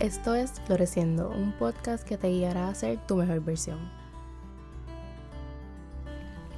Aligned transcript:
Esto 0.00 0.36
es 0.36 0.52
Floreciendo, 0.64 1.28
un 1.28 1.50
podcast 1.50 2.06
que 2.06 2.16
te 2.16 2.28
guiará 2.28 2.68
a 2.68 2.74
ser 2.76 3.04
tu 3.08 3.16
mejor 3.16 3.40
versión. 3.40 3.78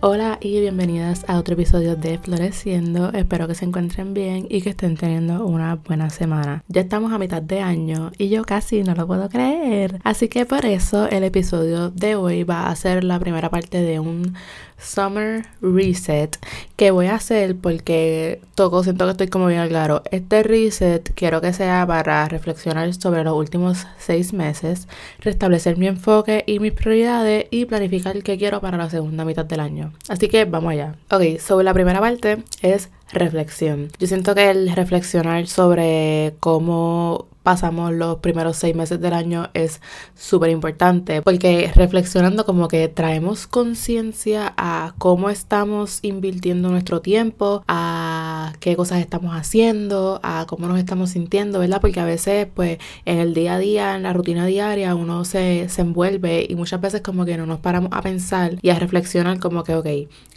Hola 0.03 0.39
y 0.41 0.61
bienvenidas 0.61 1.25
a 1.29 1.39
otro 1.39 1.53
episodio 1.53 1.95
de 1.95 2.19
Floreciendo. 2.19 3.11
Espero 3.13 3.47
que 3.49 3.55
se 3.55 3.67
encuentren 3.67 4.15
bien 4.15 4.47
y 4.49 4.61
que 4.61 4.71
estén 4.71 4.97
teniendo 4.97 5.47
una 5.47 5.77
buena 5.77 6.09
semana. 6.09 6.65
Ya 6.69 6.81
estamos 6.81 7.13
a 7.13 7.19
mitad 7.19 7.43
de 7.43 7.61
año 7.61 8.11
y 8.17 8.31
yo 8.31 8.45
casi 8.45 8.83
no 8.83 8.95
lo 8.95 9.07
puedo 9.07 9.29
creer. 9.29 10.01
Así 10.05 10.29
que 10.29 10.47
por 10.47 10.65
eso 10.65 11.07
el 11.09 11.25
episodio 11.25 11.91
de 11.91 12.17
hoy 12.17 12.45
va 12.45 12.69
a 12.69 12.77
ser 12.77 13.05
la 13.05 13.19
primera 13.19 13.51
parte 13.51 13.83
de 13.83 14.01
un 14.01 14.35
Summer 14.81 15.47
Reset 15.61 16.39
que 16.77 16.91
voy 16.91 17.09
a 17.09 17.17
hacer 17.17 17.57
porque 17.57 18.41
toco, 18.55 18.83
siento 18.83 19.05
que 19.05 19.11
estoy 19.11 19.29
como 19.29 19.47
bien 19.49 19.69
claro. 19.69 20.03
Este 20.11 20.43
reset 20.43 21.13
quiero 21.15 21.43
que 21.43 21.53
sea 21.53 21.87
para 21.87 22.27
reflexionar 22.27 22.95
sobre 22.95 23.23
los 23.23 23.35
últimos 23.35 23.87
seis 23.99 24.33
meses, 24.33 24.89
restablecer 25.19 25.77
mi 25.77 25.89
enfoque 25.89 26.43
y 26.47 26.59
mis 26.59 26.73
prioridades 26.73 27.47
y 27.51 27.67
planificar 27.67 28.23
qué 28.23 28.39
quiero 28.39 28.61
para 28.63 28.79
la 28.79 28.89
segunda 28.89 29.27
mitad 29.27 29.45
del 29.45 29.61
año. 29.61 29.93
Así 30.09 30.29
que 30.29 30.47
vamos 30.47 30.73
allá. 30.73 30.95
Ok, 31.11 31.39
sobre 31.39 31.65
la 31.65 31.75
primera 31.75 32.01
parte 32.01 32.43
es 32.63 32.89
reflexión. 33.13 33.89
Yo 33.99 34.07
siento 34.07 34.35
que 34.35 34.51
el 34.51 34.75
reflexionar 34.75 35.47
sobre 35.49 36.35
cómo 36.41 37.27
pasamos 37.43 37.93
los 37.93 38.19
primeros 38.19 38.57
seis 38.57 38.75
meses 38.75 39.01
del 39.01 39.15
año 39.15 39.49
es 39.55 39.81
súper 40.15 40.51
importante 40.51 41.23
porque 41.23 41.71
reflexionando 41.75 42.45
como 42.45 42.69
que 42.69 42.89
traemos 42.89 43.47
conciencia 43.47 44.53
a 44.57 44.95
cómo 44.99 45.31
estamos 45.31 46.01
invirtiendo 46.03 46.69
nuestro 46.69 47.01
tiempo, 47.01 47.65
a 47.67 48.53
qué 48.61 48.77
cosas 48.77 49.01
estamos 49.01 49.35
haciendo, 49.35 50.21
a 50.23 50.47
cómo 50.49 50.67
nos 50.67 50.79
estamos 50.79 51.11
sintiendo, 51.11 51.59
¿verdad? 51.59 51.81
Porque 51.81 52.01
a 52.01 52.05
veces 52.05 52.47
pues 52.55 52.79
en 53.05 53.19
el 53.19 53.35
día 53.35 53.55
a 53.55 53.59
día, 53.59 53.97
en 53.97 54.03
la 54.03 54.13
rutina 54.13 54.47
diaria 54.47 54.95
uno 54.95 55.25
se, 55.25 55.69
se 55.69 55.81
envuelve 55.81 56.47
y 56.49 56.55
muchas 56.55 56.81
veces 56.81 57.01
como 57.01 57.25
que 57.25 57.37
no 57.37 57.47
nos 57.47 57.61
paramos 57.61 57.91
a 57.93 58.03
pensar 58.03 58.59
y 58.63 58.71
a 58.71 58.79
reflexionar 58.79 59.39
como 59.41 59.65
que 59.65 59.75
ok, 59.75 59.87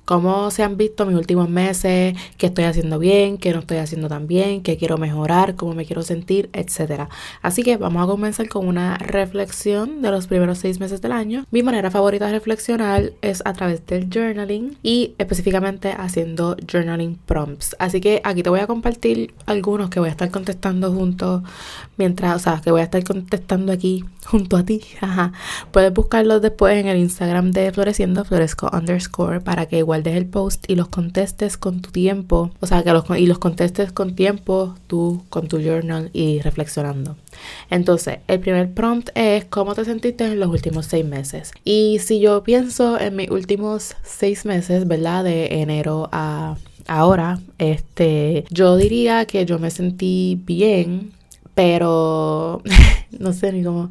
cómo 0.06 0.52
se 0.52 0.64
han 0.64 0.78
visto 0.78 1.06
mis 1.06 1.16
últimos 1.16 1.50
meses, 1.50 2.16
qué 2.38 2.48
estoy 2.48 2.66
haciendo 2.66 3.00
bien, 3.00 3.38
qué 3.38 3.54
no 3.54 3.60
estoy 3.60 3.78
haciendo 3.78 4.10
tan 4.10 4.28
bien, 4.28 4.62
qué 4.62 4.78
quiero 4.78 4.98
mejorar, 4.98 5.56
cómo 5.56 5.74
me 5.74 5.86
quiero 5.86 6.04
sentir, 6.04 6.50
etc. 6.54 7.08
Así 7.42 7.64
que 7.64 7.78
vamos 7.78 8.04
a 8.04 8.08
comenzar 8.08 8.50
con 8.50 8.68
una 8.68 8.98
reflexión 8.98 10.02
de 10.02 10.12
los 10.12 10.28
primeros 10.28 10.58
seis 10.58 10.80
meses 10.80 11.02
del 11.02 11.12
año. 11.12 11.46
Mi 11.52 11.64
manera 11.64 11.92
favorita 11.92 12.28
de 12.28 12.34
reflexionar 12.34 13.14
es 13.22 13.42
a 13.46 13.54
través 13.54 13.86
del 13.86 14.10
journaling 14.10 14.78
y 14.84 15.16
específicamente 15.18 15.94
haciendo 15.98 16.58
journaling 16.70 17.16
prompts. 17.26 17.76
Así 17.80 18.02
que 18.02 18.22
aquí 18.24 18.44
te 18.44 18.50
voy 18.50 18.60
a 18.60 18.68
compartir 18.68 19.34
algunos 19.46 19.90
que 19.90 20.00
voy 20.00 20.10
a 20.10 20.12
estar 20.12 20.30
contestando 20.32 20.92
junto 20.92 21.44
mientras, 21.98 22.36
o 22.36 22.40
sea, 22.40 22.62
que 22.62 22.72
voy 22.72 22.82
a 22.82 22.86
estar 22.86 23.04
contestando 23.04 23.72
aquí 23.72 24.04
junto 24.26 24.58
a 24.58 24.64
ti. 24.64 24.82
Puedes 25.72 25.94
buscarlos 25.94 26.42
después 26.42 26.78
en 26.78 26.88
el 26.88 26.98
Instagram 26.98 27.52
de 27.52 27.72
Floreciendo 27.72 28.26
Floresco 28.26 28.70
underscore 28.74 29.42
para 29.42 29.68
que 29.68 29.84
guardes 29.94 30.16
el 30.16 30.26
post 30.26 30.66
y 30.68 30.76
los 30.76 30.88
contestes 30.88 31.56
con 31.56 31.82
tu 31.82 31.92
tiempo. 31.92 32.50
O 32.62 32.66
sea, 32.66 32.84
que 32.84 32.92
los, 32.92 33.06
y 33.16 33.28
los 33.28 33.38
contestes 33.38 33.92
con 33.92 34.16
tiempo 34.16 34.74
tú 34.88 35.24
con 35.30 35.48
tu 35.48 35.60
journal 35.60 36.10
y 36.14 36.42
reflexionando. 36.42 37.16
Entonces, 37.70 38.18
el 38.28 38.40
primer 38.40 38.74
prompt 38.74 39.10
es 39.14 39.46
cómo 39.46 39.76
te 39.76 39.86
sentiste 39.86 40.26
en 40.26 40.40
los 40.40 40.50
últimos 40.50 40.88
seis 40.88 41.06
meses. 41.06 41.52
Y 41.64 42.00
si 42.00 42.20
yo 42.20 42.44
pienso 42.44 43.00
en 43.00 43.16
mis 43.16 43.30
últimos 43.30 43.96
seis 44.04 44.46
meses, 44.46 44.88
¿verdad? 44.88 45.24
De 45.24 45.62
enero 45.62 46.10
a 46.12 46.58
ahora, 46.88 47.40
este, 47.60 48.46
yo 48.50 48.76
diría 48.76 49.26
que 49.26 49.46
yo 49.46 49.60
me 49.60 49.70
sentí 49.70 50.42
bien 50.44 51.14
pero 51.56 52.62
no 53.20 53.34
sé 53.34 53.52
ni 53.52 53.64
cómo 53.64 53.90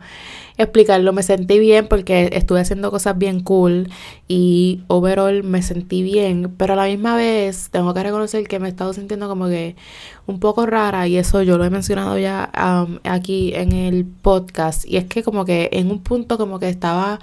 explicarlo. 0.58 1.12
Me 1.12 1.22
sentí 1.22 1.58
bien 1.58 1.88
porque 1.88 2.30
estuve 2.32 2.60
haciendo 2.60 2.90
cosas 2.90 3.18
bien 3.18 3.40
cool 3.40 3.90
y 4.28 4.82
overall 4.88 5.42
me 5.42 5.62
sentí 5.62 6.02
bien, 6.02 6.54
pero 6.56 6.74
a 6.74 6.76
la 6.76 6.86
misma 6.86 7.16
vez 7.16 7.70
tengo 7.70 7.94
que 7.94 8.02
reconocer 8.02 8.46
que 8.48 8.58
me 8.58 8.68
he 8.68 8.70
estado 8.70 8.92
sintiendo 8.92 9.28
como 9.28 9.48
que 9.48 9.76
un 10.26 10.40
poco 10.40 10.66
rara 10.66 11.06
y 11.08 11.16
eso 11.16 11.42
yo 11.42 11.58
lo 11.58 11.64
he 11.64 11.70
mencionado 11.70 12.18
ya 12.18 12.50
um, 12.86 12.98
aquí 13.04 13.52
en 13.54 13.72
el 13.72 14.04
podcast 14.06 14.86
y 14.86 14.96
es 14.96 15.06
que 15.06 15.22
como 15.22 15.44
que 15.44 15.70
en 15.72 15.90
un 15.90 16.02
punto 16.02 16.38
como 16.38 16.58
que 16.58 16.68
estaba 16.68 17.18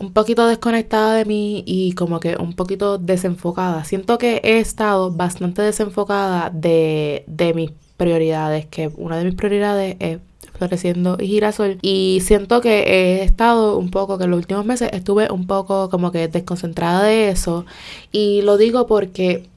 un 0.00 0.12
poquito 0.12 0.46
desconectada 0.46 1.14
de 1.14 1.24
mí 1.24 1.62
y 1.66 1.92
como 1.92 2.18
que 2.20 2.36
un 2.36 2.54
poquito 2.54 2.98
desenfocada. 2.98 3.84
Siento 3.84 4.18
que 4.18 4.40
he 4.42 4.58
estado 4.58 5.12
bastante 5.12 5.62
desenfocada 5.62 6.50
de, 6.50 7.24
de 7.28 7.54
mis 7.54 7.70
prioridades, 7.96 8.66
que 8.66 8.90
una 8.96 9.18
de 9.18 9.24
mis 9.24 9.34
prioridades 9.34 9.96
es 10.00 10.18
floreciendo 10.56 11.16
y 11.20 11.26
girasol 11.26 11.78
y 11.82 12.20
siento 12.22 12.60
que 12.60 12.82
he 12.82 13.22
estado 13.24 13.76
un 13.76 13.90
poco 13.90 14.18
que 14.18 14.24
en 14.24 14.30
los 14.30 14.38
últimos 14.38 14.64
meses 14.64 14.90
estuve 14.92 15.30
un 15.30 15.46
poco 15.46 15.90
como 15.90 16.12
que 16.12 16.28
desconcentrada 16.28 17.02
de 17.02 17.28
eso 17.30 17.66
y 18.12 18.42
lo 18.42 18.56
digo 18.56 18.86
porque 18.86 19.48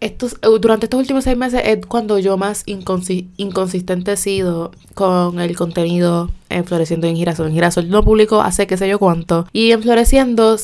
estos, 0.00 0.36
durante 0.60 0.86
estos 0.86 1.00
últimos 1.00 1.24
seis 1.24 1.36
meses 1.36 1.62
es 1.64 1.84
cuando 1.86 2.18
yo 2.18 2.36
más 2.36 2.64
inconsistente 2.66 4.12
he 4.12 4.16
sido 4.16 4.70
con 4.94 5.40
el 5.40 5.56
contenido 5.56 6.30
en 6.50 6.64
Floreciendo 6.64 7.06
y 7.06 7.10
en 7.10 7.16
Girasol. 7.16 7.46
En 7.48 7.54
Girasol 7.54 7.88
no 7.88 8.04
publico 8.04 8.42
hace 8.42 8.66
qué 8.66 8.76
sé 8.76 8.88
yo 8.88 8.98
cuánto. 8.98 9.46
Y 9.52 9.72
en 9.72 9.82
Floreciendo, 9.82 10.56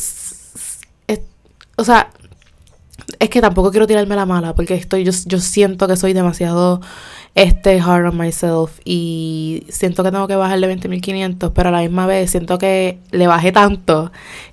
o 1.77 1.85
sea, 1.85 2.11
es 3.19 3.31
que 3.31 3.41
tampoco 3.41 3.71
quiero 3.71 3.87
tirarme 3.87 4.17
la 4.17 4.27
mala 4.27 4.55
porque 4.55 4.75
estoy 4.75 5.05
yo, 5.05 5.13
yo 5.27 5.41
siento 5.41 5.89
que 5.89 5.97
soy 5.97 6.13
demasiado 6.13 6.81
este 7.35 7.81
hard 7.81 8.09
on 8.09 8.19
myself 8.19 8.81
y 8.85 9.65
siento 9.69 10.03
que 10.03 10.11
tengo 10.11 10.29
que 10.29 10.37
bajarle 10.37 10.75
20.500 10.77 11.53
pero 11.55 11.71
a 11.71 11.73
la 11.73 11.81
misma 11.81 12.07
vez 12.07 12.31
siento 12.31 12.59
que 12.59 12.99
le 13.11 13.27
bajé 13.27 13.53
tanto 13.53 14.13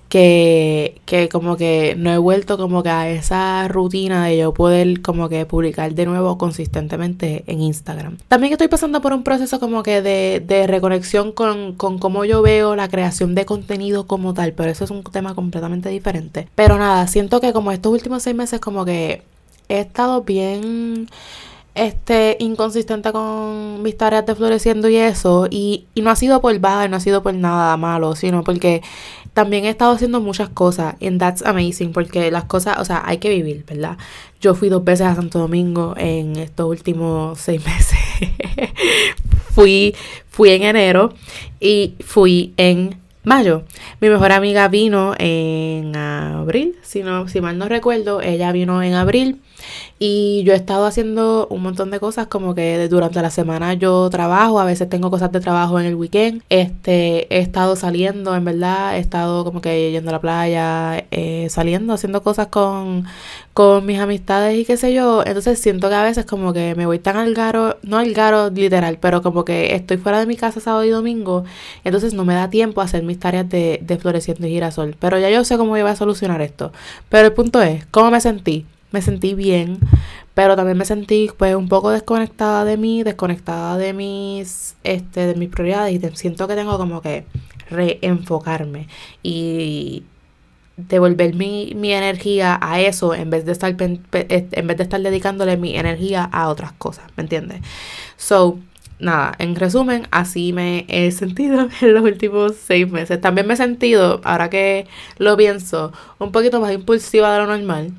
que, 0.09 0.99
que 1.05 1.29
como 1.29 1.55
que 1.55 1.95
no 1.97 2.11
he 2.11 2.17
vuelto 2.17 2.57
como 2.57 2.81
que 2.81 2.89
a 2.89 3.09
esa 3.09 3.67
rutina 3.67 4.25
de 4.25 4.39
yo 4.39 4.53
poder 4.53 5.01
como 5.01 5.29
que 5.29 5.45
publicar 5.45 5.93
de 5.93 6.05
nuevo 6.05 6.37
consistentemente 6.37 7.43
en 7.47 7.61
Instagram. 7.61 8.17
También 8.27 8.51
estoy 8.51 8.67
pasando 8.67 9.01
por 9.01 9.13
un 9.13 9.23
proceso 9.23 9.59
como 9.59 9.83
que 9.83 10.01
de, 10.01 10.43
de 10.45 10.67
reconexión 10.67 11.31
con, 11.31 11.75
con 11.75 11.99
cómo 11.99 12.25
yo 12.25 12.41
veo 12.41 12.75
la 12.75 12.89
creación 12.89 13.35
de 13.35 13.45
contenido 13.45 14.07
como 14.07 14.33
tal, 14.33 14.53
pero 14.53 14.71
eso 14.71 14.83
es 14.83 14.91
un 14.91 15.03
tema 15.03 15.35
completamente 15.35 15.89
diferente. 15.89 16.47
Pero 16.55 16.77
nada, 16.77 17.05
siento 17.07 17.39
que 17.39 17.53
como 17.53 17.71
estos 17.71 17.93
últimos 17.93 18.23
seis 18.23 18.35
meses 18.35 18.59
como 18.59 18.85
que 18.85 19.21
he 19.69 19.79
estado 19.79 20.23
bien 20.23 21.07
este, 21.75 22.35
inconsistente 22.39 23.11
con 23.11 23.81
mis 23.81 23.95
tareas 23.95 24.25
de 24.25 24.35
floreciendo 24.35 24.89
y 24.89 24.97
eso. 24.97 25.47
Y, 25.49 25.85
y 25.93 26.01
no 26.01 26.09
ha 26.09 26.15
sido 26.15 26.41
por 26.41 26.57
baja, 26.59 26.87
no 26.87 26.97
ha 26.97 26.99
sido 26.99 27.23
por 27.23 27.33
nada 27.33 27.77
malo, 27.77 28.15
sino 28.15 28.43
porque 28.43 28.81
también 29.33 29.65
he 29.65 29.69
estado 29.69 29.93
haciendo 29.93 30.21
muchas 30.21 30.49
cosas. 30.49 30.95
And 31.01 31.19
that's 31.19 31.43
amazing, 31.43 31.91
porque 31.91 32.31
las 32.31 32.45
cosas, 32.45 32.79
o 32.79 32.85
sea, 32.85 33.03
hay 33.05 33.17
que 33.17 33.29
vivir, 33.29 33.65
¿verdad? 33.65 33.97
Yo 34.41 34.55
fui 34.55 34.69
dos 34.69 34.83
veces 34.83 35.07
a 35.07 35.15
Santo 35.15 35.39
Domingo 35.39 35.93
en 35.97 36.35
estos 36.37 36.67
últimos 36.67 37.39
seis 37.39 37.61
meses. 37.65 37.99
fui, 39.51 39.95
fui 40.29 40.49
en 40.49 40.63
enero 40.63 41.13
y 41.59 41.95
fui 41.99 42.53
en 42.57 42.97
mayo. 43.23 43.63
Mi 44.01 44.09
mejor 44.09 44.31
amiga 44.31 44.67
vino 44.67 45.13
en 45.17 45.95
abril, 45.95 46.75
si, 46.81 47.03
no, 47.03 47.27
si 47.27 47.41
mal 47.41 47.57
no 47.57 47.69
recuerdo, 47.69 48.21
ella 48.21 48.51
vino 48.51 48.81
en 48.81 48.93
abril. 48.93 49.41
Y 49.99 50.43
yo 50.43 50.53
he 50.53 50.55
estado 50.55 50.85
haciendo 50.85 51.47
un 51.49 51.61
montón 51.61 51.91
de 51.91 51.99
cosas 51.99 52.27
como 52.27 52.55
que 52.55 52.87
durante 52.87 53.21
la 53.21 53.29
semana 53.29 53.73
yo 53.73 54.09
trabajo, 54.09 54.59
a 54.59 54.65
veces 54.65 54.89
tengo 54.89 55.11
cosas 55.11 55.31
de 55.31 55.39
trabajo 55.41 55.79
en 55.79 55.85
el 55.85 55.95
weekend. 55.95 56.41
Este, 56.49 57.33
he 57.35 57.39
estado 57.39 57.75
saliendo, 57.75 58.35
en 58.35 58.45
verdad, 58.45 58.95
he 58.95 58.99
estado 58.99 59.43
como 59.43 59.61
que 59.61 59.91
yendo 59.91 60.09
a 60.09 60.13
la 60.13 60.21
playa, 60.21 61.05
eh, 61.11 61.47
saliendo, 61.49 61.93
haciendo 61.93 62.23
cosas 62.23 62.47
con, 62.47 63.05
con 63.53 63.85
mis 63.85 63.99
amistades 63.99 64.57
y 64.57 64.65
qué 64.65 64.77
sé 64.77 64.93
yo. 64.93 65.23
Entonces 65.25 65.59
siento 65.59 65.89
que 65.89 65.95
a 65.95 66.03
veces 66.03 66.25
como 66.25 66.53
que 66.53 66.75
me 66.75 66.85
voy 66.85 66.99
tan 66.99 67.17
al 67.17 67.33
garo, 67.33 67.77
no 67.83 67.97
al 67.97 68.13
garo 68.13 68.49
literal, 68.49 68.99
pero 69.01 69.21
como 69.21 69.43
que 69.45 69.75
estoy 69.75 69.97
fuera 69.97 70.19
de 70.19 70.25
mi 70.25 70.35
casa 70.37 70.59
sábado 70.61 70.85
y 70.85 70.89
domingo. 70.89 71.43
Entonces 71.83 72.13
no 72.13 72.25
me 72.25 72.35
da 72.35 72.49
tiempo 72.49 72.81
a 72.81 72.85
hacer 72.85 73.03
mis 73.03 73.19
tareas 73.19 73.49
de, 73.49 73.79
de 73.83 73.97
floreciendo 73.97 74.47
y 74.47 74.51
girasol. 74.51 74.95
Pero 74.99 75.19
ya 75.19 75.29
yo 75.29 75.43
sé 75.43 75.57
cómo 75.57 75.77
iba 75.77 75.91
a 75.91 75.95
solucionar 75.95 76.41
esto. 76.41 76.71
Pero 77.09 77.27
el 77.27 77.33
punto 77.33 77.61
es, 77.61 77.85
¿cómo 77.87 78.11
me 78.11 78.21
sentí? 78.21 78.65
Me 78.91 79.01
sentí 79.01 79.33
bien, 79.33 79.79
pero 80.33 80.55
también 80.55 80.77
me 80.77 80.85
sentí 80.85 81.29
pues 81.37 81.55
un 81.55 81.69
poco 81.69 81.91
desconectada 81.91 82.65
de 82.65 82.77
mí, 82.77 83.03
desconectada 83.03 83.77
de 83.77 83.93
mis 83.93 84.75
este 84.83 85.27
de 85.27 85.35
mis 85.35 85.49
prioridades 85.49 85.93
y 85.93 86.17
siento 86.17 86.47
que 86.47 86.55
tengo 86.55 86.77
como 86.77 87.01
que 87.01 87.25
reenfocarme 87.69 88.87
y 89.21 90.03
devolver 90.77 91.35
mi, 91.35 91.73
mi 91.75 91.91
energía 91.91 92.57
a 92.61 92.79
eso 92.79 93.13
en 93.13 93.29
vez 93.29 93.45
de 93.45 93.51
estar 93.51 93.75
en 93.79 94.01
vez 94.67 94.77
de 94.77 94.83
estar 94.83 95.01
dedicándole 95.01 95.57
mi 95.57 95.75
energía 95.75 96.23
a 96.23 96.47
otras 96.49 96.71
cosas, 96.73 97.05
¿me 97.17 97.23
entiendes? 97.23 97.61
So, 98.17 98.59
nada, 98.99 99.33
en 99.39 99.55
resumen, 99.55 100.07
así 100.11 100.53
me 100.53 100.85
he 100.87 101.11
sentido 101.11 101.69
en 101.81 101.93
los 101.93 102.03
últimos 102.03 102.55
seis 102.55 102.89
meses. 102.89 103.19
También 103.21 103.47
me 103.47 103.55
he 103.55 103.57
sentido, 103.57 104.21
ahora 104.23 104.49
que 104.49 104.87
lo 105.17 105.35
pienso, 105.37 105.91
un 106.19 106.31
poquito 106.31 106.59
más 106.61 106.73
impulsiva 106.73 107.33
de 107.33 107.39
lo 107.39 107.47
normal 107.47 107.93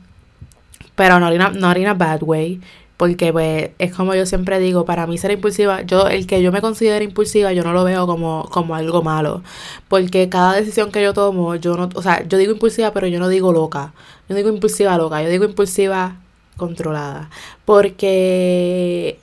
pero 1.01 1.19
no 1.19 1.33
in, 1.33 1.41
a, 1.87 1.95
bad 1.95 2.23
way. 2.25 2.61
porque 2.99 3.33
pues 3.33 3.71
es 3.79 3.95
como 3.95 4.15
yo 4.15 4.27
siempre 4.27 4.59
digo, 4.59 4.85
para 4.85 5.07
mí 5.07 5.17
ser 5.17 5.31
impulsiva, 5.31 5.81
yo 5.81 6.09
el 6.09 6.27
que 6.27 6.43
yo 6.43 6.53
me 6.53 6.61
considere 6.61 7.03
impulsiva, 7.07 7.55
yo 7.55 7.65
no 7.65 7.73
lo 7.73 7.85
veo 7.85 8.07
como, 8.07 8.47
como 8.51 8.75
algo 8.75 9.03
malo, 9.03 9.43
porque 9.89 10.29
cada 10.29 10.53
decisión 10.53 10.93
que 10.93 11.03
yo 11.03 11.15
tomo, 11.15 11.55
yo 11.55 11.75
no, 11.79 11.89
o 11.95 12.03
sea, 12.03 12.23
yo 12.29 12.37
digo 12.37 12.53
impulsiva, 12.53 12.93
pero 12.93 13.07
yo 13.07 13.19
no 13.19 13.31
digo 13.31 13.51
loca, 13.51 13.95
yo 14.29 14.37
digo 14.37 14.51
impulsiva 14.51 14.99
loca, 14.99 15.23
yo 15.23 15.31
digo 15.31 15.47
impulsiva 15.47 16.17
controlada, 16.59 17.31
porque 17.65 19.19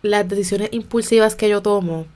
las 0.00 0.26
decisiones 0.26 0.70
impulsivas 0.72 1.34
que 1.36 1.50
yo 1.50 1.60
tomo, 1.60 2.06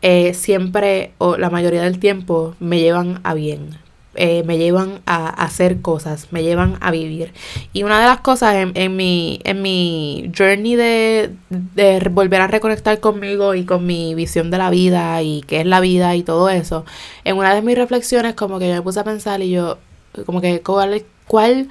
eh, 0.00 0.32
siempre 0.32 1.12
o 1.18 1.36
la 1.36 1.50
mayoría 1.50 1.82
del 1.82 1.98
tiempo 1.98 2.54
me 2.58 2.80
llevan 2.80 3.20
a 3.22 3.34
bien. 3.34 3.83
Eh, 4.16 4.44
me 4.44 4.58
llevan 4.58 5.00
a, 5.06 5.28
hacer 5.28 5.80
cosas, 5.80 6.28
me 6.30 6.42
llevan 6.42 6.76
a 6.80 6.90
vivir. 6.90 7.32
Y 7.72 7.82
una 7.82 8.00
de 8.00 8.06
las 8.06 8.20
cosas 8.20 8.54
en, 8.54 8.72
en 8.74 8.96
mi, 8.96 9.40
en 9.44 9.62
mi 9.62 10.30
journey 10.36 10.76
de, 10.76 11.30
de, 11.50 11.98
volver 12.10 12.40
a 12.40 12.46
reconectar 12.46 13.00
conmigo 13.00 13.54
y 13.54 13.64
con 13.64 13.86
mi 13.86 14.14
visión 14.14 14.50
de 14.50 14.58
la 14.58 14.70
vida 14.70 15.20
y 15.22 15.42
qué 15.42 15.60
es 15.60 15.66
la 15.66 15.80
vida 15.80 16.14
y 16.14 16.22
todo 16.22 16.48
eso, 16.48 16.84
en 17.24 17.36
una 17.36 17.54
de 17.54 17.62
mis 17.62 17.76
reflexiones 17.76 18.34
como 18.34 18.58
que 18.58 18.68
yo 18.68 18.74
me 18.74 18.82
puse 18.82 19.00
a 19.00 19.04
pensar 19.04 19.42
y 19.42 19.50
yo, 19.50 19.78
como 20.26 20.40
que 20.40 20.60
cuál, 20.60 21.04
cuál 21.26 21.68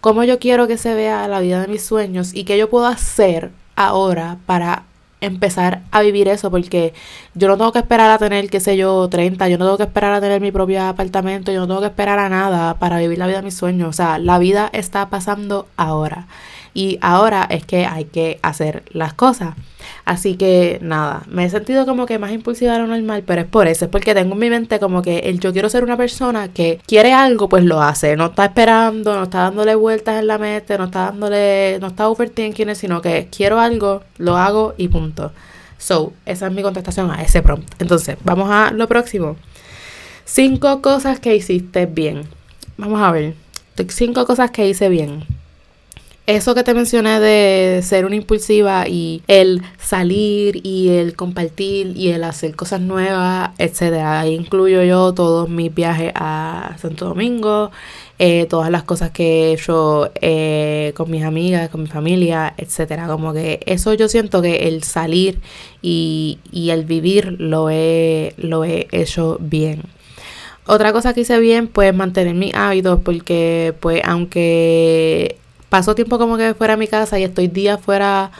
cómo 0.00 0.22
yo 0.24 0.38
quiero 0.38 0.66
que 0.68 0.78
se 0.78 0.94
vea 0.94 1.26
la 1.28 1.40
vida 1.40 1.60
de 1.62 1.68
mis 1.68 1.84
sueños 1.84 2.34
y 2.34 2.44
qué 2.44 2.58
yo 2.58 2.70
puedo 2.70 2.86
hacer 2.86 3.50
ahora 3.74 4.38
para 4.46 4.84
empezar 5.20 5.82
a 5.90 6.02
vivir 6.02 6.28
eso 6.28 6.50
porque 6.50 6.92
yo 7.34 7.48
no 7.48 7.56
tengo 7.56 7.72
que 7.72 7.78
esperar 7.78 8.10
a 8.10 8.18
tener, 8.18 8.48
qué 8.50 8.60
sé 8.60 8.76
yo, 8.76 9.08
30, 9.08 9.48
yo 9.48 9.58
no 9.58 9.64
tengo 9.64 9.76
que 9.78 9.84
esperar 9.84 10.12
a 10.12 10.20
tener 10.20 10.40
mi 10.40 10.52
propio 10.52 10.82
apartamento, 10.82 11.52
yo 11.52 11.60
no 11.60 11.66
tengo 11.66 11.80
que 11.80 11.86
esperar 11.86 12.18
a 12.18 12.28
nada 12.28 12.74
para 12.74 12.98
vivir 12.98 13.18
la 13.18 13.26
vida 13.26 13.38
de 13.38 13.44
mis 13.44 13.56
sueños, 13.56 13.88
o 13.88 13.92
sea, 13.92 14.18
la 14.18 14.38
vida 14.38 14.68
está 14.72 15.08
pasando 15.08 15.66
ahora 15.76 16.26
y 16.74 16.98
ahora 17.00 17.46
es 17.48 17.64
que 17.64 17.86
hay 17.86 18.04
que 18.04 18.38
hacer 18.42 18.84
las 18.90 19.14
cosas. 19.14 19.54
Así 20.06 20.36
que 20.36 20.78
nada, 20.82 21.24
me 21.28 21.44
he 21.44 21.50
sentido 21.50 21.84
como 21.84 22.06
que 22.06 22.20
más 22.20 22.30
impulsiva 22.30 22.74
de 22.74 22.78
lo 22.78 22.86
normal, 22.86 23.24
pero 23.26 23.42
es 23.42 23.48
por 23.48 23.66
eso, 23.66 23.86
es 23.86 23.90
porque 23.90 24.14
tengo 24.14 24.34
en 24.34 24.38
mi 24.38 24.48
mente 24.48 24.78
como 24.78 25.02
que 25.02 25.18
el 25.18 25.40
yo 25.40 25.52
quiero 25.52 25.68
ser 25.68 25.82
una 25.82 25.96
persona 25.96 26.46
que 26.46 26.80
quiere 26.86 27.12
algo, 27.12 27.48
pues 27.48 27.64
lo 27.64 27.82
hace, 27.82 28.14
no 28.16 28.26
está 28.26 28.44
esperando, 28.44 29.16
no 29.16 29.24
está 29.24 29.38
dándole 29.38 29.74
vueltas 29.74 30.20
en 30.20 30.28
la 30.28 30.38
mente, 30.38 30.78
no 30.78 30.84
está 30.84 31.06
dándole, 31.06 31.78
no 31.80 31.88
está 31.88 32.08
overthinking, 32.08 32.76
sino 32.76 33.02
que 33.02 33.26
quiero 33.36 33.58
algo, 33.58 34.04
lo 34.18 34.36
hago 34.36 34.74
y 34.76 34.86
punto. 34.86 35.32
So, 35.76 36.12
esa 36.24 36.46
es 36.46 36.52
mi 36.52 36.62
contestación 36.62 37.10
a 37.10 37.20
ese 37.22 37.42
prompt. 37.42 37.68
Entonces, 37.82 38.16
vamos 38.22 38.48
a 38.48 38.70
lo 38.70 38.86
próximo. 38.86 39.34
Cinco 40.24 40.82
cosas 40.82 41.18
que 41.18 41.34
hiciste 41.34 41.86
bien. 41.86 42.28
Vamos 42.76 43.02
a 43.02 43.10
ver. 43.10 43.34
Cinco 43.88 44.24
cosas 44.24 44.52
que 44.52 44.68
hice 44.68 44.88
bien 44.88 45.24
eso 46.26 46.56
que 46.56 46.64
te 46.64 46.74
mencioné 46.74 47.20
de 47.20 47.82
ser 47.82 48.04
una 48.04 48.16
impulsiva 48.16 48.88
y 48.88 49.22
el 49.28 49.62
salir 49.78 50.60
y 50.66 50.88
el 50.88 51.14
compartir 51.14 51.92
y 51.96 52.08
el 52.08 52.24
hacer 52.24 52.56
cosas 52.56 52.80
nuevas, 52.80 53.50
etcétera. 53.58 54.20
Ahí 54.20 54.34
incluyo 54.34 54.82
yo 54.82 55.14
todos 55.14 55.48
mis 55.48 55.72
viajes 55.72 56.12
a 56.16 56.76
Santo 56.78 57.06
Domingo, 57.06 57.70
eh, 58.18 58.46
todas 58.50 58.70
las 58.70 58.82
cosas 58.82 59.10
que 59.12 59.50
he 59.50 59.52
hecho 59.52 60.10
eh, 60.20 60.92
con 60.96 61.10
mis 61.10 61.22
amigas, 61.22 61.68
con 61.68 61.82
mi 61.82 61.88
familia, 61.88 62.54
etcétera. 62.56 63.06
Como 63.06 63.32
que 63.32 63.60
eso 63.64 63.94
yo 63.94 64.08
siento 64.08 64.42
que 64.42 64.68
el 64.68 64.82
salir 64.82 65.38
y, 65.80 66.38
y 66.50 66.70
el 66.70 66.84
vivir 66.84 67.36
lo 67.40 67.70
he, 67.70 68.34
lo 68.36 68.64
he 68.64 68.88
hecho 68.90 69.38
bien. 69.40 69.82
Otra 70.66 70.92
cosa 70.92 71.14
que 71.14 71.20
hice 71.20 71.38
bien, 71.38 71.68
pues 71.68 71.94
mantener 71.94 72.34
mis 72.34 72.52
hábitos, 72.52 72.98
porque 73.04 73.74
pues 73.78 74.02
aunque 74.04 75.36
paso 75.68 75.94
tiempo 75.94 76.18
como 76.18 76.36
que 76.36 76.54
fuera 76.54 76.74
de 76.74 76.78
mi 76.78 76.88
casa 76.88 77.18
y 77.18 77.24
estoy 77.24 77.48
días 77.48 77.80
fuera, 77.80 78.30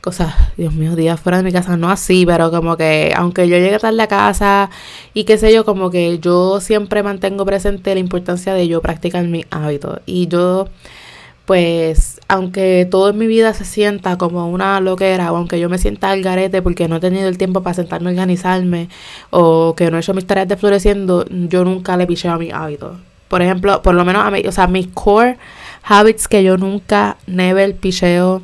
cosas, 0.00 0.34
Dios 0.56 0.74
mío, 0.74 0.96
días 0.96 1.18
fuera 1.18 1.38
de 1.38 1.44
mi 1.44 1.52
casa, 1.52 1.76
no 1.76 1.90
así, 1.90 2.26
pero 2.26 2.50
como 2.50 2.76
que 2.76 3.12
aunque 3.16 3.48
yo 3.48 3.56
llegue 3.56 3.78
tarde 3.78 4.02
a 4.02 4.06
casa 4.06 4.70
y 5.14 5.24
qué 5.24 5.38
sé 5.38 5.52
yo, 5.52 5.64
como 5.64 5.90
que 5.90 6.18
yo 6.18 6.60
siempre 6.60 7.02
mantengo 7.02 7.44
presente 7.46 7.94
la 7.94 8.00
importancia 8.00 8.54
de 8.54 8.68
yo 8.68 8.82
practicar 8.82 9.24
mi 9.24 9.44
hábito 9.50 10.00
Y 10.06 10.28
yo, 10.28 10.68
pues, 11.46 12.20
aunque 12.28 12.86
todo 12.90 13.10
en 13.10 13.18
mi 13.18 13.26
vida 13.26 13.54
se 13.54 13.64
sienta 13.64 14.18
como 14.18 14.48
una 14.48 14.80
loquera, 14.80 15.32
o 15.32 15.36
aunque 15.36 15.60
yo 15.60 15.68
me 15.68 15.78
sienta 15.78 16.10
al 16.10 16.22
garete 16.22 16.62
porque 16.62 16.88
no 16.88 16.96
he 16.96 17.00
tenido 17.00 17.28
el 17.28 17.38
tiempo 17.38 17.62
para 17.62 17.74
sentarme 17.74 18.10
a 18.10 18.12
organizarme, 18.12 18.88
o 19.30 19.74
que 19.76 19.90
no 19.90 19.96
he 19.96 20.00
hecho 20.00 20.14
mis 20.14 20.26
tareas 20.26 20.48
de 20.48 20.56
floreciendo, 20.56 21.24
yo 21.30 21.64
nunca 21.64 21.96
le 21.96 22.06
picheo 22.06 22.32
a 22.32 22.38
mi 22.38 22.50
hábito. 22.50 22.98
Por 23.28 23.42
ejemplo, 23.42 23.82
por 23.82 23.94
lo 23.94 24.04
menos 24.04 24.24
a 24.24 24.30
mí, 24.30 24.42
o 24.46 24.52
sea, 24.52 24.66
mi 24.66 24.84
core 24.84 25.38
habits 25.84 26.28
que 26.28 26.42
yo 26.42 26.56
nunca, 26.56 27.16
never, 27.26 27.76
picheo. 27.76 28.42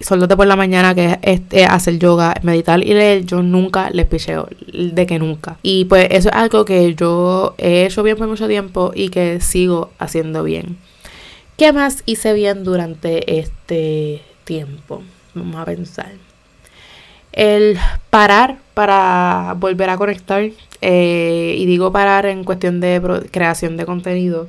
Solo 0.00 0.28
de 0.28 0.36
por 0.36 0.46
la 0.46 0.54
mañana 0.54 0.94
que 0.94 1.18
es, 1.22 1.40
hacer 1.68 1.98
yoga, 1.98 2.34
meditar 2.42 2.80
y 2.80 2.94
leer, 2.94 3.24
yo 3.24 3.42
nunca 3.42 3.90
les 3.90 4.06
picheo, 4.06 4.48
de 4.72 5.06
que 5.06 5.18
nunca. 5.18 5.58
Y 5.62 5.86
pues 5.86 6.06
eso 6.12 6.28
es 6.28 6.34
algo 6.36 6.64
que 6.64 6.94
yo 6.94 7.54
he 7.58 7.86
hecho 7.86 8.04
bien 8.04 8.16
por 8.16 8.28
mucho 8.28 8.46
tiempo 8.46 8.92
y 8.94 9.08
que 9.08 9.40
sigo 9.40 9.90
haciendo 9.98 10.44
bien. 10.44 10.78
¿Qué 11.56 11.72
más 11.72 12.04
hice 12.06 12.32
bien 12.32 12.62
durante 12.62 13.40
este 13.40 14.22
tiempo? 14.44 15.02
Vamos 15.34 15.56
a 15.56 15.64
pensar. 15.64 16.12
El 17.32 17.76
parar 18.10 18.58
para 18.74 19.56
volver 19.58 19.90
a 19.90 19.96
conectar. 19.96 20.48
Eh, 20.80 21.56
y 21.58 21.66
digo 21.66 21.90
parar 21.90 22.26
en 22.26 22.44
cuestión 22.44 22.78
de 22.78 23.02
creación 23.32 23.76
de 23.76 23.84
contenido 23.84 24.46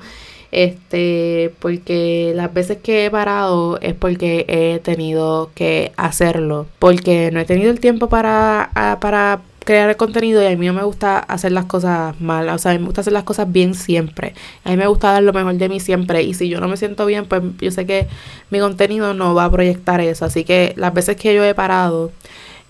este, 0.52 1.54
porque 1.60 2.34
las 2.36 2.54
veces 2.54 2.78
que 2.78 3.06
he 3.06 3.12
parado 3.12 3.80
es 3.82 3.94
porque 3.94 4.46
he 4.48 4.80
tenido 4.80 5.52
que 5.56 5.92
hacerlo, 5.98 6.68
porque 6.80 7.32
no 7.32 7.40
he 7.40 7.46
tenido 7.46 7.72
el 7.72 7.80
tiempo 7.80 8.10
para, 8.10 8.72
para 9.00 9.42
crear 9.66 9.90
el 9.90 9.98
contenido 9.98 10.42
y 10.42 10.48
a 10.48 10.58
mí 10.58 10.66
no 10.66 10.74
me 10.74 10.84
gusta 10.84 11.20
hacer 11.20 11.52
las 11.52 11.66
cosas 11.66 12.20
mal, 12.20 12.50
o 12.50 12.58
sea, 12.58 12.72
a 12.72 12.74
mí 12.74 12.80
me 12.80 12.86
gusta 12.86 13.02
hacer 13.02 13.14
las 13.14 13.24
cosas 13.24 13.52
bien 13.52 13.76
siempre, 13.76 14.34
a 14.64 14.72
mí 14.72 14.78
me 14.78 14.88
gusta 14.88 15.12
dar 15.12 15.22
lo 15.22 15.34
mejor 15.34 15.54
de 15.56 15.70
mí 15.70 15.80
siempre 15.80 16.24
y 16.24 16.34
si 16.34 16.50
yo 16.50 16.60
no 16.60 16.68
me 16.68 16.78
siento 16.78 17.06
bien, 17.06 17.26
pues 17.26 17.44
yo 17.60 17.70
sé 17.70 17.86
que 17.86 18.08
mi 18.50 18.60
contenido 18.60 19.14
no 19.14 19.36
va 19.36 19.46
a 19.46 19.52
proyectar 19.52 20.02
eso, 20.02 20.26
así 20.26 20.44
que 20.44 20.74
las 20.76 20.94
veces 20.94 21.18
que 21.18 21.36
yo 21.36 21.44
he 21.44 21.54
parado 21.54 22.12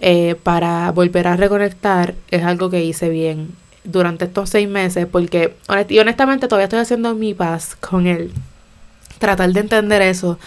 eh, 0.01 0.35
para 0.43 0.91
volver 0.91 1.27
a 1.27 1.37
reconectar 1.37 2.15
es 2.31 2.43
algo 2.43 2.69
que 2.69 2.83
hice 2.83 3.09
bien 3.09 3.49
durante 3.83 4.25
estos 4.25 4.49
seis 4.49 4.67
meses 4.67 5.07
porque 5.11 5.55
y 5.87 5.99
honestamente 5.99 6.47
todavía 6.47 6.65
estoy 6.65 6.79
haciendo 6.79 7.15
mi 7.15 7.33
paz 7.33 7.75
con 7.79 8.07
él. 8.07 8.31
Tratar 9.19 9.51
de 9.51 9.59
entender 9.59 10.01
eso 10.01 10.39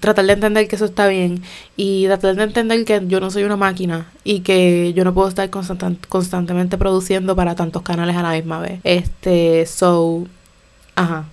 tratar 0.00 0.24
de 0.24 0.32
entender 0.32 0.66
que 0.66 0.76
eso 0.76 0.86
está 0.86 1.06
bien 1.08 1.42
y 1.76 2.06
tratar 2.06 2.34
de 2.34 2.42
entender 2.42 2.84
que 2.84 3.02
yo 3.06 3.20
no 3.20 3.30
soy 3.30 3.44
una 3.44 3.56
máquina 3.56 4.10
y 4.24 4.40
que 4.40 4.92
yo 4.94 5.04
no 5.04 5.14
puedo 5.14 5.28
estar 5.28 5.48
constantemente 5.50 6.78
produciendo 6.78 7.36
para 7.36 7.54
tantos 7.54 7.82
canales 7.82 8.16
a 8.16 8.22
la 8.22 8.32
misma 8.32 8.60
vez. 8.60 8.80
Este, 8.84 9.66
so, 9.66 10.26
ajá. 10.96 11.26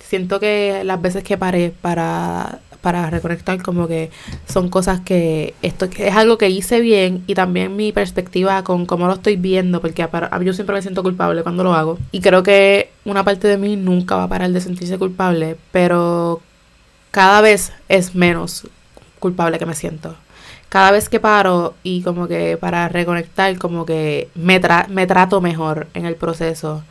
Siento 0.00 0.40
que 0.40 0.82
las 0.84 1.00
veces 1.00 1.24
que 1.24 1.38
paré 1.38 1.72
para 1.80 2.60
para 2.82 3.08
reconectar 3.08 3.62
como 3.62 3.88
que 3.88 4.10
son 4.46 4.68
cosas 4.68 5.00
que 5.00 5.54
esto 5.62 5.88
es 5.96 6.14
algo 6.14 6.36
que 6.36 6.50
hice 6.50 6.80
bien 6.80 7.22
y 7.26 7.34
también 7.34 7.76
mi 7.76 7.92
perspectiva 7.92 8.62
con 8.64 8.84
cómo 8.86 9.06
lo 9.06 9.14
estoy 9.14 9.36
viendo 9.36 9.80
porque 9.80 10.06
yo 10.44 10.52
siempre 10.52 10.74
me 10.74 10.82
siento 10.82 11.02
culpable 11.02 11.42
cuando 11.42 11.64
lo 11.64 11.74
hago. 11.74 11.98
Y 12.10 12.20
creo 12.20 12.42
que 12.42 12.90
una 13.04 13.24
parte 13.24 13.48
de 13.48 13.56
mí 13.56 13.76
nunca 13.76 14.16
va 14.16 14.24
a 14.24 14.28
parar 14.28 14.50
de 14.50 14.60
sentirse 14.60 14.98
culpable 14.98 15.56
pero 15.70 16.42
cada 17.12 17.40
vez 17.40 17.72
es 17.88 18.14
menos 18.14 18.66
culpable 19.20 19.58
que 19.58 19.66
me 19.66 19.74
siento. 19.74 20.16
Cada 20.68 20.90
vez 20.90 21.08
que 21.08 21.20
paro 21.20 21.74
y 21.82 22.02
como 22.02 22.26
que 22.26 22.56
para 22.56 22.88
reconectar 22.88 23.56
como 23.58 23.86
que 23.86 24.28
me, 24.34 24.60
me 24.88 25.06
trato 25.06 25.40
mejor 25.40 25.86
en 25.94 26.06
el 26.06 26.16
proceso. 26.16 26.82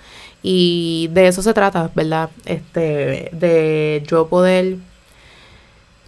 Y 0.43 1.09
de 1.11 1.27
eso 1.27 1.41
se 1.41 1.53
trata, 1.53 1.91
¿verdad? 1.95 2.29
Este, 2.45 3.29
de 3.33 4.03
yo 4.07 4.27
poder 4.27 4.77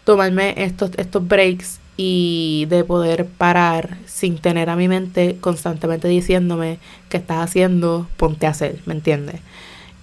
tomarme 0.03 0.53
estos, 0.57 0.91
estos 0.98 1.27
breaks 1.27 1.79
y 1.95 2.65
de 2.69 2.83
poder 2.83 3.25
parar 3.25 3.98
sin 4.05 4.38
tener 4.38 4.69
a 4.69 4.75
mi 4.75 4.88
mente 4.88 5.38
constantemente 5.39 6.07
diciéndome 6.07 6.79
que 7.10 7.17
estás 7.17 7.43
haciendo, 7.43 8.07
ponte 8.17 8.48
a 8.48 8.50
hacer, 8.50 8.79
¿me 8.86 8.93
entiendes? 8.93 9.41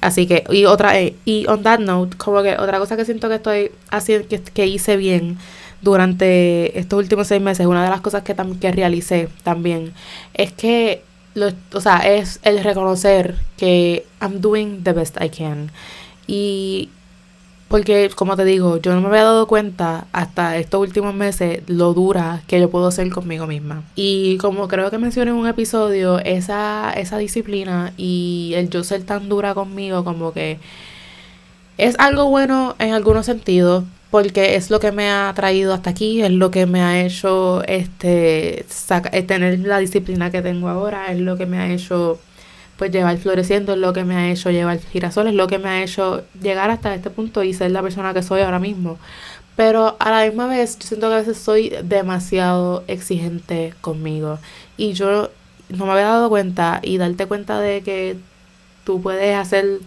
Así 0.00 0.26
que, 0.26 0.44
y 0.50 0.64
otra, 0.64 0.98
eh, 0.98 1.14
y 1.24 1.46
on 1.46 1.62
that 1.62 1.80
note, 1.80 2.16
como 2.16 2.42
que 2.42 2.56
otra 2.56 2.78
cosa 2.78 2.96
que 2.96 3.04
siento 3.04 3.28
que 3.28 3.34
estoy 3.34 3.70
haciendo, 3.90 4.28
que, 4.28 4.40
que 4.40 4.66
hice 4.66 4.96
bien 4.96 5.36
durante 5.82 6.78
estos 6.78 6.98
últimos 6.98 7.26
seis 7.26 7.42
meses, 7.42 7.66
una 7.66 7.84
de 7.84 7.90
las 7.90 8.00
cosas 8.00 8.22
que, 8.22 8.34
que 8.60 8.72
realicé 8.72 9.28
también, 9.42 9.92
es 10.32 10.52
que, 10.52 11.02
lo, 11.34 11.50
o 11.74 11.80
sea, 11.80 11.98
es 11.98 12.40
el 12.44 12.62
reconocer 12.64 13.36
que 13.56 14.06
I'm 14.22 14.40
doing 14.40 14.82
the 14.82 14.92
best 14.92 15.16
I 15.20 15.28
can. 15.28 15.70
Y 16.26 16.88
porque, 17.70 18.10
como 18.16 18.34
te 18.34 18.44
digo, 18.44 18.78
yo 18.78 18.92
no 18.96 19.00
me 19.00 19.06
había 19.06 19.22
dado 19.22 19.46
cuenta 19.46 20.08
hasta 20.10 20.56
estos 20.56 20.80
últimos 20.80 21.14
meses 21.14 21.62
lo 21.68 21.94
dura 21.94 22.42
que 22.48 22.58
yo 22.58 22.68
puedo 22.68 22.90
ser 22.90 23.08
conmigo 23.10 23.46
misma. 23.46 23.84
Y 23.94 24.38
como 24.38 24.66
creo 24.66 24.90
que 24.90 24.98
mencioné 24.98 25.30
en 25.30 25.36
un 25.36 25.46
episodio, 25.46 26.18
esa, 26.18 26.92
esa 26.96 27.16
disciplina 27.18 27.92
y 27.96 28.54
el 28.56 28.70
yo 28.70 28.82
ser 28.82 29.04
tan 29.04 29.28
dura 29.28 29.54
conmigo, 29.54 30.02
como 30.02 30.32
que 30.32 30.58
es 31.78 31.94
algo 32.00 32.28
bueno 32.28 32.74
en 32.80 32.92
algunos 32.92 33.26
sentidos, 33.26 33.84
porque 34.10 34.56
es 34.56 34.68
lo 34.70 34.80
que 34.80 34.90
me 34.90 35.08
ha 35.08 35.32
traído 35.36 35.72
hasta 35.72 35.90
aquí, 35.90 36.22
es 36.22 36.32
lo 36.32 36.50
que 36.50 36.66
me 36.66 36.82
ha 36.82 37.00
hecho 37.00 37.62
este 37.68 38.64
eh, 39.12 39.22
tener 39.22 39.60
la 39.60 39.78
disciplina 39.78 40.32
que 40.32 40.42
tengo 40.42 40.68
ahora, 40.68 41.12
es 41.12 41.20
lo 41.20 41.36
que 41.36 41.46
me 41.46 41.58
ha 41.58 41.70
hecho 41.72 42.18
pues 42.80 42.90
llevar 42.90 43.18
floreciendo, 43.18 43.74
es 43.74 43.78
lo 43.78 43.92
que 43.92 44.04
me 44.04 44.16
ha 44.16 44.30
hecho 44.30 44.50
llevar 44.50 44.78
girasol, 44.78 45.26
es 45.26 45.34
lo 45.34 45.46
que 45.48 45.58
me 45.58 45.68
ha 45.68 45.82
hecho 45.82 46.22
llegar 46.40 46.70
hasta 46.70 46.94
este 46.94 47.10
punto 47.10 47.42
y 47.42 47.52
ser 47.52 47.72
la 47.72 47.82
persona 47.82 48.14
que 48.14 48.22
soy 48.22 48.40
ahora 48.40 48.58
mismo. 48.58 48.98
Pero 49.54 49.96
a 50.00 50.10
la 50.10 50.24
misma 50.24 50.46
vez, 50.46 50.78
yo 50.78 50.88
siento 50.88 51.08
que 51.08 51.14
a 51.14 51.18
veces 51.18 51.36
soy 51.36 51.74
demasiado 51.84 52.82
exigente 52.86 53.74
conmigo. 53.82 54.38
Y 54.78 54.94
yo 54.94 55.28
no 55.68 55.84
me 55.84 55.92
había 55.92 56.06
dado 56.06 56.30
cuenta 56.30 56.80
y 56.82 56.96
darte 56.96 57.26
cuenta 57.26 57.60
de 57.60 57.82
que 57.82 58.16
tú 58.84 59.02
puedes 59.02 59.36
hacer 59.36 59.80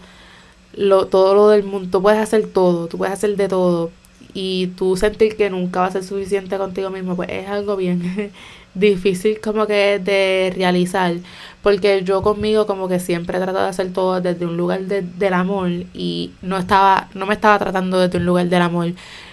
lo, 0.74 1.08
todo 1.08 1.34
lo 1.34 1.48
del 1.48 1.64
mundo, 1.64 1.88
tú 1.90 2.00
puedes 2.00 2.20
hacer 2.20 2.46
todo, 2.46 2.86
tú 2.86 2.98
puedes 2.98 3.14
hacer 3.14 3.34
de 3.34 3.48
todo 3.48 3.90
y 4.34 4.68
tú 4.76 4.96
sentir 4.96 5.36
que 5.36 5.50
nunca 5.50 5.80
va 5.80 5.86
a 5.86 5.90
ser 5.90 6.04
suficiente 6.04 6.58
contigo 6.58 6.90
mismo, 6.90 7.16
pues 7.16 7.28
es 7.30 7.48
algo 7.48 7.74
bien 7.74 8.32
difícil 8.74 9.40
como 9.40 9.66
que 9.66 9.98
de 9.98 10.52
realizar, 10.54 11.14
porque 11.64 12.04
yo 12.04 12.22
conmigo 12.22 12.66
como 12.66 12.88
que 12.88 13.00
siempre 13.00 13.38
he 13.38 13.40
tratado 13.40 13.64
de 13.64 13.70
hacer 13.70 13.90
todo 13.92 14.20
desde 14.20 14.44
un 14.44 14.56
lugar 14.58 14.82
de, 14.82 15.00
del 15.00 15.32
amor 15.32 15.70
y 15.94 16.30
no 16.42 16.58
estaba, 16.58 17.08
no 17.14 17.24
me 17.24 17.32
estaba 17.32 17.58
tratando 17.58 17.98
desde 17.98 18.18
un 18.18 18.26
lugar 18.26 18.46
del 18.50 18.60
amor 18.60 18.92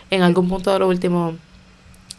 en 0.10 0.22
algún 0.24 0.48
punto 0.48 0.72
de 0.72 0.80
los 0.80 0.88
últimos 0.88 1.36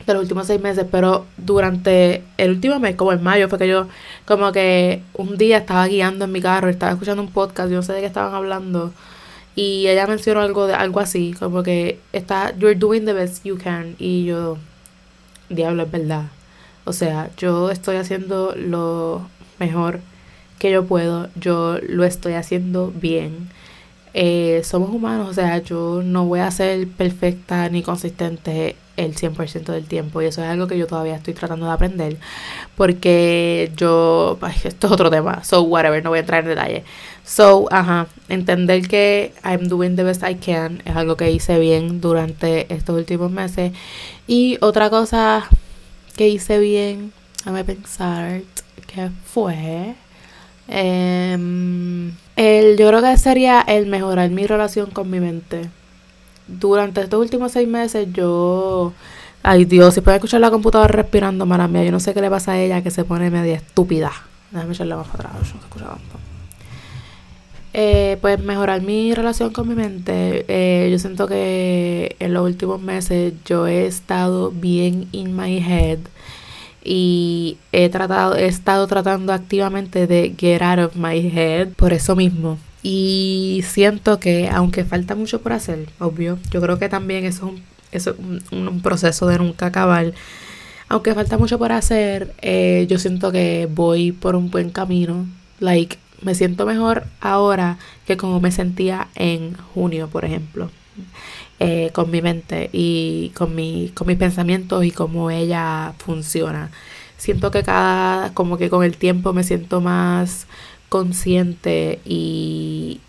de 0.06 0.12
los 0.14 0.22
últimos 0.22 0.48
seis 0.48 0.60
meses, 0.60 0.84
pero 0.90 1.26
durante 1.38 2.24
el 2.36 2.50
último 2.50 2.78
mes, 2.78 2.96
como 2.96 3.12
en 3.12 3.22
mayo, 3.22 3.48
fue 3.48 3.58
que 3.58 3.68
yo 3.68 3.86
como 4.26 4.52
que 4.52 5.00
un 5.14 5.38
día 5.38 5.58
estaba 5.58 5.86
guiando 5.86 6.26
en 6.26 6.32
mi 6.32 6.42
carro, 6.42 6.68
estaba 6.68 6.92
escuchando 6.92 7.22
un 7.22 7.30
podcast, 7.30 7.70
yo 7.70 7.76
no 7.76 7.82
sé 7.82 7.92
de 7.94 8.00
qué 8.00 8.06
estaban 8.06 8.34
hablando, 8.34 8.92
y 9.54 9.86
ella 9.86 10.06
mencionó 10.06 10.40
algo 10.40 10.66
de 10.66 10.74
algo 10.74 11.00
así, 11.00 11.34
como 11.38 11.62
que 11.62 12.00
está 12.12 12.52
you're 12.58 12.74
doing 12.74 13.06
the 13.06 13.12
best 13.14 13.44
you 13.44 13.56
can 13.56 13.94
y 13.98 14.24
yo 14.24 14.58
diablo 15.48 15.84
es 15.84 15.90
verdad. 15.90 16.24
O 16.84 16.92
sea, 16.92 17.30
yo 17.36 17.70
estoy 17.70 17.96
haciendo 17.96 18.54
lo 18.56 19.22
mejor 19.62 20.00
que 20.58 20.70
yo 20.70 20.84
puedo, 20.86 21.28
yo 21.36 21.78
lo 21.88 22.04
estoy 22.04 22.34
haciendo 22.34 22.92
bien. 22.94 23.48
Eh, 24.14 24.62
somos 24.64 24.90
humanos, 24.90 25.28
o 25.30 25.34
sea, 25.34 25.58
yo 25.58 26.02
no 26.04 26.26
voy 26.26 26.40
a 26.40 26.50
ser 26.50 26.86
perfecta 26.88 27.68
ni 27.68 27.82
consistente 27.82 28.76
el 28.96 29.14
100% 29.16 29.72
del 29.72 29.86
tiempo. 29.86 30.20
Y 30.20 30.26
eso 30.26 30.42
es 30.42 30.48
algo 30.48 30.66
que 30.66 30.78
yo 30.78 30.86
todavía 30.86 31.16
estoy 31.16 31.34
tratando 31.34 31.66
de 31.66 31.72
aprender 31.72 32.16
porque 32.76 33.72
yo, 33.76 34.38
esto 34.64 34.86
es 34.86 34.92
otro 34.92 35.10
tema, 35.10 35.44
so 35.44 35.62
whatever, 35.62 36.02
no 36.02 36.10
voy 36.10 36.18
a 36.18 36.20
entrar 36.20 36.42
en 36.42 36.50
detalle. 36.50 36.84
So, 37.24 37.68
ajá, 37.70 38.08
entender 38.28 38.86
que 38.88 39.32
I'm 39.44 39.68
doing 39.68 39.96
the 39.96 40.02
best 40.04 40.22
I 40.22 40.34
can 40.34 40.82
es 40.84 40.96
algo 40.96 41.16
que 41.16 41.30
hice 41.30 41.58
bien 41.58 42.00
durante 42.00 42.72
estos 42.74 42.96
últimos 42.96 43.30
meses. 43.30 43.72
Y 44.26 44.58
otra 44.60 44.90
cosa 44.90 45.48
que 46.16 46.28
hice 46.28 46.58
bien, 46.58 47.12
déjame 47.38 47.64
pensar, 47.64 48.42
¿qué 48.86 49.10
fue? 49.24 49.94
Em, 50.68 52.12
el, 52.36 52.76
yo 52.78 52.88
creo 52.88 53.02
que 53.02 53.16
sería 53.16 53.60
el 53.60 53.86
mejorar 53.86 54.30
mi 54.30 54.46
relación 54.46 54.90
con 54.90 55.10
mi 55.10 55.20
mente 55.20 55.68
durante 56.46 57.00
estos 57.00 57.20
últimos 57.20 57.52
seis 57.52 57.68
meses 57.68 58.08
yo... 58.12 58.92
Ay 59.44 59.64
Dios, 59.64 59.94
si 59.94 60.00
pueden 60.00 60.18
escuchar 60.18 60.40
la 60.40 60.52
computadora 60.52 60.92
respirando, 60.92 61.46
mala 61.46 61.66
mía, 61.66 61.82
yo 61.84 61.90
no 61.90 61.98
sé 61.98 62.14
qué 62.14 62.20
le 62.20 62.30
pasa 62.30 62.52
a 62.52 62.60
ella 62.60 62.80
que 62.82 62.92
se 62.92 63.04
pone 63.04 63.28
media 63.28 63.56
estúpida. 63.56 64.12
Déjame 64.52 64.72
echarle 64.72 64.94
más 64.94 65.08
atrás, 65.12 65.32
yo 65.34 65.54
no 65.54 65.60
escucha 65.60 65.86
eh, 67.74 68.18
pues 68.20 68.38
mejorar 68.38 68.82
mi 68.82 69.14
relación 69.14 69.50
con 69.52 69.66
mi 69.66 69.74
mente. 69.74 70.44
Eh, 70.46 70.90
yo 70.90 70.98
siento 70.98 71.26
que 71.26 72.16
en 72.18 72.34
los 72.34 72.44
últimos 72.44 72.80
meses 72.80 73.32
yo 73.46 73.66
he 73.66 73.86
estado 73.86 74.50
bien 74.50 75.08
in 75.12 75.34
my 75.34 75.58
head 75.58 75.98
y 76.84 77.58
he 77.72 77.88
tratado, 77.88 78.36
he 78.36 78.46
estado 78.46 78.86
tratando 78.86 79.32
activamente 79.32 80.06
de 80.06 80.34
get 80.36 80.62
out 80.62 80.78
of 80.78 80.96
my 80.96 81.18
head 81.18 81.68
por 81.68 81.92
eso 81.92 82.16
mismo. 82.16 82.58
Y 82.82 83.62
siento 83.64 84.18
que 84.18 84.48
aunque 84.48 84.84
falta 84.84 85.14
mucho 85.14 85.40
por 85.40 85.52
hacer, 85.52 85.88
obvio, 86.00 86.38
yo 86.50 86.60
creo 86.60 86.78
que 86.78 86.88
también 86.88 87.24
eso 87.24 87.54
es 87.92 88.06
un, 88.08 88.42
un, 88.50 88.80
proceso 88.80 89.26
de 89.26 89.38
nunca 89.38 89.66
acabar. 89.66 90.12
Aunque 90.88 91.14
falta 91.14 91.38
mucho 91.38 91.58
por 91.58 91.72
hacer, 91.72 92.34
eh, 92.42 92.86
yo 92.88 92.98
siento 92.98 93.30
que 93.30 93.68
voy 93.72 94.12
por 94.12 94.34
un 94.34 94.50
buen 94.50 94.70
camino. 94.70 95.26
Like, 95.60 95.96
me 96.22 96.34
siento 96.34 96.66
mejor 96.66 97.04
ahora 97.20 97.78
que 98.06 98.16
como 98.16 98.40
me 98.40 98.50
sentía 98.50 99.08
en 99.14 99.54
junio, 99.74 100.08
por 100.08 100.24
ejemplo. 100.24 100.70
Eh, 101.64 101.90
con 101.92 102.10
mi 102.10 102.20
mente 102.22 102.70
y 102.72 103.30
con, 103.36 103.54
mi, 103.54 103.90
con 103.94 104.08
mis 104.08 104.16
pensamientos 104.16 104.84
y 104.84 104.90
cómo 104.90 105.30
ella 105.30 105.94
funciona. 105.98 106.72
Siento 107.18 107.52
que 107.52 107.62
cada, 107.62 108.34
como 108.34 108.56
que 108.58 108.68
con 108.68 108.82
el 108.82 108.96
tiempo 108.96 109.32
me 109.32 109.44
siento 109.44 109.80
más 109.80 110.48
consciente 110.88 112.00
y 112.04 113.00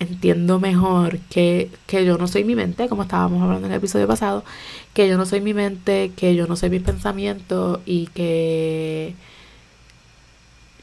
entiendo 0.00 0.60
mejor 0.60 1.18
que, 1.30 1.70
que 1.86 2.04
yo 2.04 2.18
no 2.18 2.28
soy 2.28 2.44
mi 2.44 2.54
mente, 2.54 2.88
como 2.88 3.04
estábamos 3.04 3.42
hablando 3.42 3.66
en 3.66 3.72
el 3.72 3.78
episodio 3.78 4.06
pasado, 4.06 4.44
que 4.92 5.08
yo 5.08 5.16
no 5.16 5.24
soy 5.24 5.40
mi 5.40 5.54
mente, 5.54 6.12
que 6.14 6.34
yo 6.34 6.46
no 6.46 6.56
soy 6.56 6.68
mis 6.68 6.82
pensamientos 6.82 7.80
y 7.86 8.08
que 8.08 9.14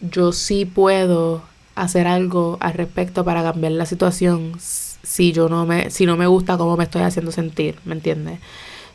yo 0.01 0.31
sí 0.31 0.65
puedo 0.65 1.43
hacer 1.75 2.07
algo 2.07 2.57
al 2.61 2.73
respecto 2.73 3.23
para 3.23 3.43
cambiar 3.43 3.73
la 3.73 3.85
situación 3.85 4.53
si 5.05 5.31
yo 5.31 5.47
no 5.49 5.65
me 5.65 5.89
si 5.91 6.05
no 6.05 6.17
me 6.17 6.27
gusta 6.27 6.57
cómo 6.57 6.75
me 6.77 6.85
estoy 6.85 7.03
haciendo 7.03 7.31
sentir, 7.31 7.75
¿me 7.85 7.93
entiendes? 7.93 8.39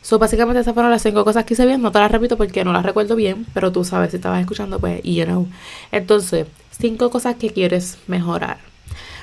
So, 0.01 0.17
básicamente 0.17 0.59
esas 0.59 0.73
fueron 0.73 0.91
las 0.91 1.03
cinco 1.03 1.23
cosas 1.23 1.45
que 1.45 1.53
hice 1.53 1.65
bien. 1.65 1.81
No 1.81 1.91
te 1.91 1.99
las 1.99 2.11
repito 2.11 2.35
porque 2.35 2.65
no 2.65 2.73
las 2.73 2.83
recuerdo 2.83 3.15
bien, 3.15 3.45
pero 3.53 3.71
tú 3.71 3.83
sabes 3.83 4.11
si 4.11 4.17
estabas 4.17 4.41
escuchando, 4.41 4.79
pues, 4.79 4.99
y 5.03 5.15
you 5.15 5.25
know. 5.25 5.47
Entonces, 5.91 6.47
cinco 6.71 7.11
cosas 7.11 7.35
que 7.35 7.51
quieres 7.51 7.99
mejorar. 8.07 8.57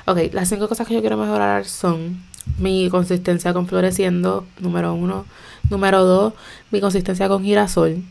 Ok, 0.06 0.32
las 0.32 0.48
cinco 0.48 0.68
cosas 0.68 0.86
que 0.86 0.94
yo 0.94 1.00
quiero 1.00 1.16
mejorar 1.16 1.64
son 1.66 2.22
mi 2.58 2.88
consistencia 2.90 3.52
con 3.52 3.66
floreciendo, 3.66 4.46
número 4.60 4.94
uno. 4.94 5.26
Número 5.68 6.04
dos, 6.04 6.32
mi 6.70 6.80
consistencia 6.80 7.28
con 7.28 7.42
girasol. 7.44 8.02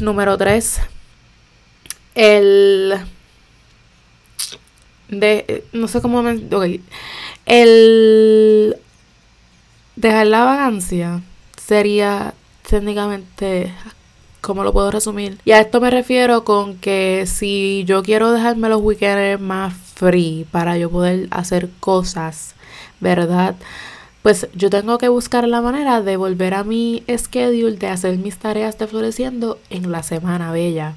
Número 0.00 0.38
tres, 0.38 0.80
el... 2.14 2.94
De, 5.08 5.64
no 5.72 5.88
sé 5.88 6.00
cómo 6.00 6.22
me... 6.22 6.34
Ok. 6.54 6.80
El 7.46 8.76
Dejar 9.96 10.26
la 10.26 10.44
vagancia 10.44 11.22
sería 11.56 12.34
técnicamente 12.68 13.72
¿cómo 14.42 14.62
lo 14.62 14.72
puedo 14.72 14.90
resumir? 14.90 15.38
Y 15.44 15.52
a 15.52 15.60
esto 15.60 15.80
me 15.80 15.90
refiero 15.90 16.44
con 16.44 16.76
que 16.76 17.24
si 17.26 17.84
yo 17.86 18.02
quiero 18.02 18.30
dejarme 18.30 18.68
los 18.68 18.82
weekends 18.82 19.40
más 19.40 19.74
free 19.74 20.46
para 20.52 20.76
yo 20.76 20.90
poder 20.90 21.28
hacer 21.30 21.70
cosas, 21.80 22.54
¿verdad? 23.00 23.56
Pues 24.22 24.48
yo 24.54 24.68
tengo 24.68 24.98
que 24.98 25.08
buscar 25.08 25.48
la 25.48 25.62
manera 25.62 26.02
de 26.02 26.16
volver 26.16 26.54
a 26.54 26.62
mi 26.62 27.02
schedule 27.16 27.76
de 27.76 27.88
hacer 27.88 28.18
mis 28.18 28.36
tareas 28.36 28.76
de 28.78 28.86
floreciendo 28.86 29.58
en 29.70 29.90
la 29.90 30.02
semana 30.02 30.52
bella 30.52 30.94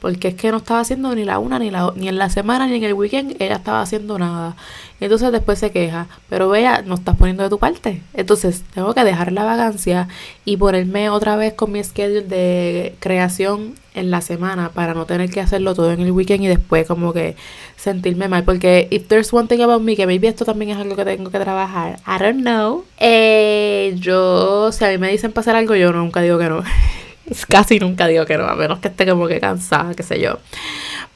porque 0.00 0.28
es 0.28 0.34
que 0.34 0.50
no 0.50 0.58
estaba 0.58 0.80
haciendo 0.80 1.14
ni 1.14 1.24
la 1.24 1.38
una, 1.38 1.58
ni, 1.58 1.70
la, 1.70 1.92
ni 1.96 2.08
en 2.08 2.18
la 2.18 2.30
semana, 2.30 2.66
ni 2.66 2.76
en 2.76 2.84
el 2.84 2.94
weekend, 2.94 3.40
ella 3.40 3.56
estaba 3.56 3.80
haciendo 3.80 4.18
nada. 4.18 4.56
Entonces 5.00 5.30
después 5.32 5.58
se 5.58 5.70
queja, 5.70 6.06
pero 6.28 6.48
vea, 6.48 6.82
no 6.82 6.94
estás 6.94 7.16
poniendo 7.16 7.42
de 7.42 7.50
tu 7.50 7.58
parte. 7.58 8.02
Entonces 8.14 8.62
tengo 8.74 8.94
que 8.94 9.04
dejar 9.04 9.32
la 9.32 9.44
vagancia 9.44 10.08
y 10.44 10.56
ponerme 10.56 11.10
otra 11.10 11.36
vez 11.36 11.54
con 11.54 11.72
mi 11.72 11.82
schedule 11.82 12.22
de 12.22 12.94
creación 13.00 13.74
en 13.94 14.10
la 14.10 14.20
semana 14.20 14.70
para 14.70 14.94
no 14.94 15.06
tener 15.06 15.30
que 15.30 15.40
hacerlo 15.40 15.74
todo 15.74 15.90
en 15.92 16.00
el 16.00 16.12
weekend 16.12 16.44
y 16.44 16.46
después 16.46 16.86
como 16.86 17.12
que 17.12 17.36
sentirme 17.76 18.28
mal. 18.28 18.44
Porque 18.44 18.88
if 18.90 19.06
there's 19.08 19.32
one 19.32 19.48
thing 19.48 19.60
about 19.60 19.82
me, 19.82 19.96
que 19.96 20.06
maybe 20.06 20.28
esto 20.28 20.44
también 20.44 20.70
es 20.70 20.76
algo 20.78 20.96
que 20.96 21.04
tengo 21.04 21.30
que 21.30 21.40
trabajar, 21.40 21.98
I 22.06 22.22
don't 22.22 22.40
know. 22.40 22.84
Eh, 22.98 23.94
yo, 23.98 24.72
si 24.72 24.84
a 24.84 24.88
mí 24.90 24.98
me 24.98 25.10
dicen 25.10 25.32
pasar 25.32 25.56
algo, 25.56 25.74
yo 25.74 25.92
nunca 25.92 26.22
digo 26.22 26.38
que 26.38 26.48
no. 26.48 26.62
Casi 27.48 27.78
nunca 27.78 28.06
digo 28.06 28.24
que 28.26 28.38
no, 28.38 28.46
a 28.46 28.54
menos 28.54 28.78
que 28.80 28.88
esté 28.88 29.06
como 29.06 29.26
que 29.26 29.40
cansada, 29.40 29.94
qué 29.94 30.02
sé 30.02 30.20
yo. 30.20 30.38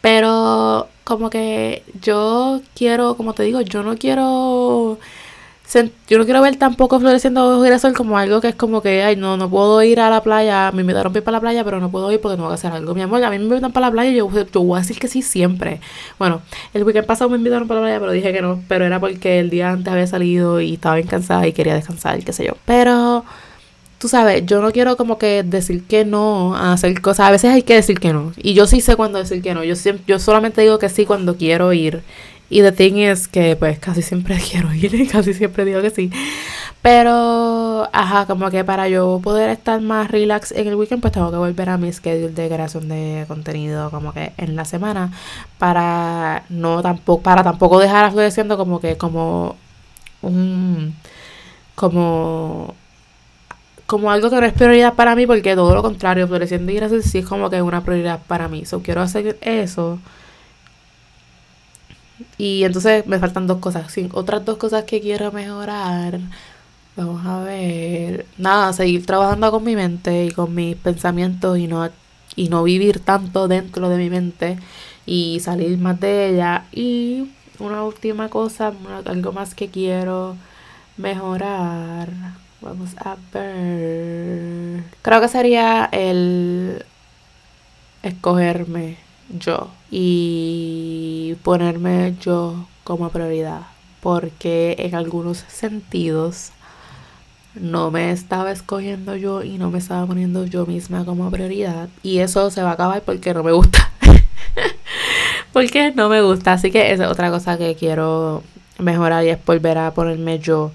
Pero 0.00 0.88
como 1.04 1.30
que 1.30 1.82
yo 2.00 2.60
quiero, 2.74 3.16
como 3.16 3.34
te 3.34 3.42
digo, 3.42 3.60
yo 3.60 3.82
no 3.82 3.96
quiero 3.96 4.98
yo 6.08 6.18
no 6.18 6.24
quiero 6.24 6.42
ver 6.42 6.56
tampoco 6.56 6.98
floreciendo 6.98 7.62
girasol 7.62 7.92
como 7.92 8.18
algo 8.18 8.40
que 8.40 8.48
es 8.48 8.54
como 8.56 8.82
que, 8.82 9.04
ay, 9.04 9.14
no, 9.14 9.36
no 9.36 9.48
puedo 9.48 9.80
ir 9.82 10.00
a 10.00 10.10
la 10.10 10.20
playa, 10.20 10.72
me 10.72 10.80
invitaron 10.80 11.14
a 11.14 11.18
ir 11.18 11.22
para 11.22 11.36
la 11.36 11.40
playa, 11.40 11.64
pero 11.64 11.78
no 11.78 11.90
puedo 11.90 12.10
ir 12.10 12.20
porque 12.20 12.36
no 12.36 12.44
voy 12.44 12.52
a 12.52 12.54
hacer 12.54 12.72
algo. 12.72 12.94
Mi 12.94 13.02
amor, 13.02 13.22
a 13.22 13.30
mí 13.30 13.38
me 13.38 13.44
invitan 13.44 13.70
para 13.72 13.86
la 13.86 13.92
playa 13.92 14.10
yo, 14.10 14.28
yo 14.28 14.60
voy 14.62 14.76
a 14.76 14.80
decir 14.80 14.98
que 14.98 15.06
sí 15.06 15.22
siempre. 15.22 15.80
Bueno, 16.18 16.42
el 16.74 16.82
weekend 16.82 17.06
pasado 17.06 17.30
me 17.30 17.36
invitaron 17.36 17.68
para 17.68 17.80
la 17.80 17.86
playa, 17.86 18.00
pero 18.00 18.12
dije 18.12 18.32
que 18.32 18.42
no, 18.42 18.60
pero 18.66 18.84
era 18.84 18.98
porque 18.98 19.38
el 19.38 19.48
día 19.50 19.70
antes 19.70 19.92
había 19.92 20.06
salido 20.08 20.60
y 20.60 20.74
estaba 20.74 20.96
bien 20.96 21.06
cansada 21.06 21.46
y 21.46 21.52
quería 21.52 21.74
descansar, 21.74 22.18
qué 22.24 22.32
sé 22.32 22.44
yo. 22.44 22.54
Pero 22.66 23.24
tú 24.00 24.08
sabes, 24.08 24.46
yo 24.46 24.62
no 24.62 24.72
quiero 24.72 24.96
como 24.96 25.18
que 25.18 25.42
decir 25.42 25.84
que 25.84 26.06
no 26.06 26.56
a 26.56 26.72
hacer 26.72 27.00
cosas. 27.02 27.28
A 27.28 27.30
veces 27.30 27.52
hay 27.52 27.62
que 27.62 27.74
decir 27.74 28.00
que 28.00 28.14
no. 28.14 28.32
Y 28.38 28.54
yo 28.54 28.66
sí 28.66 28.80
sé 28.80 28.96
cuándo 28.96 29.18
decir 29.18 29.42
que 29.42 29.52
no. 29.52 29.62
Yo, 29.62 29.74
yo 30.06 30.18
solamente 30.18 30.62
digo 30.62 30.78
que 30.78 30.88
sí 30.88 31.04
cuando 31.04 31.36
quiero 31.36 31.72
ir. 31.74 32.02
Y 32.48 32.62
the 32.62 32.72
thing 32.72 32.94
is 32.94 33.28
que 33.28 33.56
pues 33.56 33.78
casi 33.78 34.00
siempre 34.02 34.38
quiero 34.50 34.72
ir 34.74 34.94
y 34.94 35.06
casi 35.06 35.34
siempre 35.34 35.66
digo 35.66 35.82
que 35.82 35.90
sí. 35.90 36.10
Pero, 36.82 37.90
ajá, 37.92 38.26
como 38.26 38.50
que 38.50 38.64
para 38.64 38.88
yo 38.88 39.20
poder 39.22 39.50
estar 39.50 39.82
más 39.82 40.10
relax 40.10 40.50
en 40.52 40.66
el 40.68 40.76
weekend, 40.76 41.02
pues 41.02 41.12
tengo 41.12 41.30
que 41.30 41.36
volver 41.36 41.68
a 41.68 41.76
mi 41.76 41.92
schedule 41.92 42.32
de 42.32 42.48
creación 42.48 42.88
de 42.88 43.26
contenido 43.28 43.90
como 43.90 44.14
que 44.14 44.32
en 44.38 44.56
la 44.56 44.64
semana 44.64 45.12
para 45.58 46.44
no 46.48 46.80
tampoco 46.80 47.22
para 47.22 47.42
tampoco 47.42 47.78
dejar 47.78 48.12
floreciendo 48.12 48.56
como 48.56 48.80
que 48.80 48.96
como 48.96 49.56
un 50.22 50.94
como 51.74 52.74
como 53.90 54.12
algo 54.12 54.30
que 54.30 54.36
no 54.36 54.46
es 54.46 54.52
prioridad 54.52 54.94
para 54.94 55.16
mí 55.16 55.26
porque 55.26 55.56
todo 55.56 55.74
lo 55.74 55.82
contrario, 55.82 56.28
floreciendo 56.28 56.70
y 56.70 56.76
gracias 56.76 57.06
sí 57.06 57.18
es 57.18 57.26
como 57.26 57.50
que 57.50 57.56
es 57.56 57.62
una 57.62 57.82
prioridad 57.82 58.20
para 58.28 58.46
mí. 58.46 58.64
So 58.64 58.82
quiero 58.82 59.02
hacer 59.02 59.36
eso. 59.40 59.98
Y 62.38 62.62
entonces 62.62 63.04
me 63.08 63.18
faltan 63.18 63.48
dos 63.48 63.58
cosas. 63.58 63.90
Sí, 63.92 64.08
otras 64.12 64.44
dos 64.44 64.58
cosas 64.58 64.84
que 64.84 65.00
quiero 65.00 65.32
mejorar 65.32 66.20
Vamos 66.96 67.26
a 67.26 67.42
ver. 67.42 68.26
Nada, 68.38 68.72
seguir 68.72 69.06
trabajando 69.06 69.50
con 69.50 69.64
mi 69.64 69.74
mente 69.74 70.26
y 70.26 70.30
con 70.30 70.54
mis 70.54 70.76
pensamientos 70.76 71.58
y 71.58 71.66
no, 71.66 71.88
y 72.36 72.48
no 72.48 72.62
vivir 72.62 73.00
tanto 73.00 73.48
dentro 73.48 73.88
de 73.88 73.96
mi 73.96 74.10
mente 74.10 74.58
y 75.06 75.40
salir 75.40 75.78
más 75.78 75.98
de 75.98 76.28
ella. 76.30 76.66
Y 76.72 77.30
una 77.58 77.82
última 77.84 78.28
cosa, 78.28 78.72
algo 79.04 79.32
más 79.32 79.54
que 79.54 79.68
quiero 79.68 80.36
mejorar. 80.96 82.08
Vamos 82.60 82.90
a 82.98 83.16
ver. 83.32 84.84
Creo 85.02 85.20
que 85.20 85.28
sería 85.28 85.88
el 85.92 86.84
escogerme 88.02 88.96
yo 89.38 89.70
y 89.90 91.36
ponerme 91.42 92.14
yo 92.20 92.66
como 92.84 93.08
prioridad. 93.10 93.62
Porque 94.02 94.76
en 94.78 94.94
algunos 94.94 95.44
sentidos 95.48 96.52
no 97.54 97.90
me 97.90 98.12
estaba 98.12 98.52
escogiendo 98.52 99.16
yo 99.16 99.42
y 99.42 99.58
no 99.58 99.70
me 99.70 99.78
estaba 99.78 100.06
poniendo 100.06 100.44
yo 100.44 100.66
misma 100.66 101.04
como 101.04 101.30
prioridad. 101.30 101.88
Y 102.02 102.18
eso 102.18 102.50
se 102.50 102.62
va 102.62 102.70
a 102.70 102.74
acabar 102.74 103.02
porque 103.02 103.34
no 103.34 103.42
me 103.42 103.52
gusta. 103.52 103.90
porque 105.52 105.92
no 105.92 106.08
me 106.08 106.22
gusta. 106.22 106.52
Así 106.52 106.70
que 106.70 106.92
esa 106.92 107.04
es 107.04 107.10
otra 107.10 107.30
cosa 107.30 107.58
que 107.58 107.74
quiero 107.74 108.42
mejorar 108.78 109.24
y 109.24 109.30
es 109.30 109.44
volver 109.44 109.78
a 109.78 109.92
ponerme 109.92 110.38
yo 110.38 110.72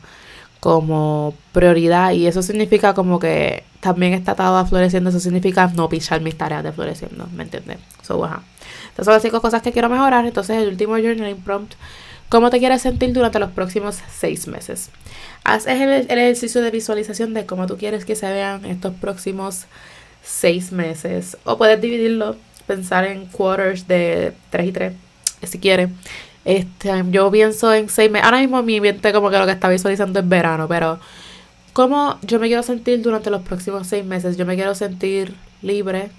como 0.66 1.36
prioridad. 1.52 2.14
Y 2.14 2.26
eso 2.26 2.42
significa 2.42 2.96
como 2.96 3.20
que 3.20 3.64
también 3.82 4.14
está 4.14 4.32
atado 4.32 4.66
floreciendo. 4.66 5.12
Eso 5.12 5.20
significa 5.20 5.68
no 5.76 5.88
pichar 5.90 6.22
mis 6.22 6.36
tareas 6.36 6.64
de 6.64 6.72
floreciendo. 6.72 7.28
¿Me 7.36 7.44
entiendes? 7.44 7.78
So, 8.02 8.16
Entonces 8.16 9.06
son 9.06 9.14
las 9.14 9.22
cinco 9.22 9.42
cosas 9.42 9.62
que 9.62 9.72
quiero 9.72 9.90
mejorar. 9.90 10.26
Entonces 10.26 10.58
el 10.58 10.70
último 10.70 10.94
journaling 10.94 11.38
prompt 11.38 11.76
¿Cómo 12.30 12.50
te 12.50 12.58
quieres 12.58 12.82
sentir 12.82 13.14
durante 13.14 13.38
los 13.38 13.52
próximos 13.52 14.00
seis 14.12 14.48
meses? 14.48 14.90
Haz 15.44 15.68
el, 15.68 16.10
ejercicio 16.10 16.64
de 16.64 16.72
visualización 16.72 17.36
de 17.36 17.46
cómo 17.46 17.68
tú 17.68 17.78
quieres 17.78 18.06
que 18.06 18.16
se 18.16 18.26
vean 18.26 18.66
estos 18.66 18.96
próximos 18.96 19.66
seis 20.24 20.72
meses. 20.72 21.38
O 21.44 21.60
puedes 21.60 21.80
dividirlo, 21.80 22.38
pensar 22.66 23.06
en 23.06 23.28
quarters 23.28 23.88
de 23.88 24.34
3 24.50 24.68
y 24.68 24.72
3, 24.72 24.94
si 25.44 25.60
quieres. 25.60 25.92
Este, 26.46 26.92
yo 27.10 27.32
pienso 27.32 27.74
en 27.74 27.90
seis 27.90 28.10
meses. 28.12 28.26
Ahora 28.26 28.40
mismo 28.40 28.62
mi 28.64 28.80
mente 28.80 29.12
como 29.12 29.30
que 29.30 29.38
lo 29.38 29.46
que 29.46 29.52
está 29.52 29.68
visualizando 29.70 30.20
es 30.20 30.30
verano, 30.30 30.68
pero 30.68 31.00
¿cómo 31.74 32.18
yo 32.22 32.40
me 32.40 32.48
quiero 32.48 32.64
sentir 32.64 33.02
durante 33.02 33.30
los 33.30 33.42
próximos 33.42 33.88
seis 33.88 34.06
meses? 34.06 34.38
Yo 34.38 34.46
me 34.46 34.56
quiero 34.56 34.76
sentir 34.76 35.36
libre, 35.62 36.12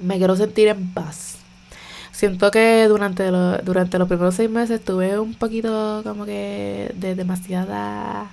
me 0.00 0.16
quiero 0.18 0.36
sentir 0.36 0.68
en 0.68 0.92
paz 0.94 1.40
Siento 2.20 2.50
que 2.50 2.86
durante, 2.86 3.30
durante 3.64 3.98
los 3.98 4.06
primeros 4.06 4.34
seis 4.34 4.50
meses 4.50 4.84
tuve 4.84 5.18
un 5.18 5.32
poquito 5.32 6.02
como 6.04 6.26
que 6.26 6.92
de 6.94 7.14
demasiada 7.14 8.30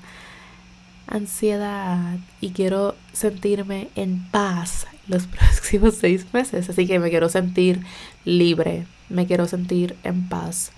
ansiedad 1.07 2.17
y 2.41 2.49
quiero 2.51 2.95
sentirme 3.13 3.87
en 3.95 4.29
paz 4.29 4.87
los 5.07 5.25
próximos 5.27 5.95
seis 5.95 6.25
meses. 6.33 6.69
Así 6.69 6.85
que 6.85 6.99
me 6.99 7.09
quiero 7.09 7.29
sentir 7.29 7.79
libre, 8.25 8.85
me 9.09 9.27
quiero 9.27 9.47
sentir 9.47 9.95
en 10.03 10.27
paz, 10.29 10.71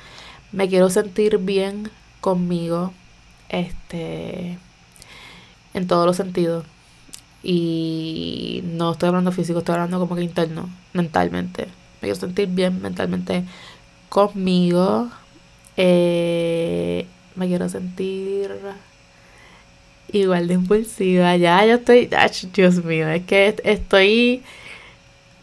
me 0.51 0.67
quiero 0.67 0.89
sentir 0.89 1.37
bien 1.39 1.89
conmigo, 2.21 2.93
este, 3.49 4.57
en 5.73 5.87
todos 5.87 6.05
los 6.05 6.15
sentidos. 6.17 6.65
Y 7.41 8.61
no 8.65 8.91
estoy 8.91 9.09
hablando 9.09 9.31
físico, 9.31 9.59
estoy 9.59 9.75
hablando 9.75 9.99
como 9.99 10.15
que 10.15 10.23
interno, 10.23 10.69
mentalmente 10.93 11.67
me 12.01 12.07
quiero 12.07 12.19
sentir 12.19 12.47
bien 12.47 12.81
mentalmente 12.81 13.43
conmigo. 14.07 15.09
Eh, 15.75 17.05
me 17.35 17.47
quiero 17.47 17.67
sentir 17.69 18.51
igual 20.11 20.47
de 20.47 20.53
impulsiva. 20.53 21.35
Ya, 21.35 21.65
yo 21.65 21.75
estoy, 21.75 22.09
Dios 22.53 22.83
mío, 22.83 23.09
es 23.09 23.23
que 23.25 23.55
estoy 23.63 24.43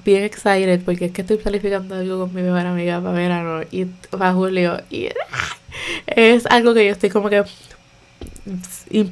bien 0.07 0.25
excited 0.25 0.83
porque 0.85 1.07
es 1.07 1.13
que 1.13 1.23
estoy 1.23 1.37
planificando 1.37 1.95
algo 1.95 2.21
con 2.21 2.35
mi 2.35 2.43
mejor 2.43 2.67
amiga 2.67 3.01
para 3.01 3.13
verano 3.13 3.61
y 3.71 3.85
para 3.85 4.33
julio 4.33 4.81
y 4.91 5.09
es 6.07 6.47
algo 6.47 6.75
que 6.75 6.87
yo 6.87 6.93
estoy 6.93 7.11
como 7.11 7.29
que 7.29 7.45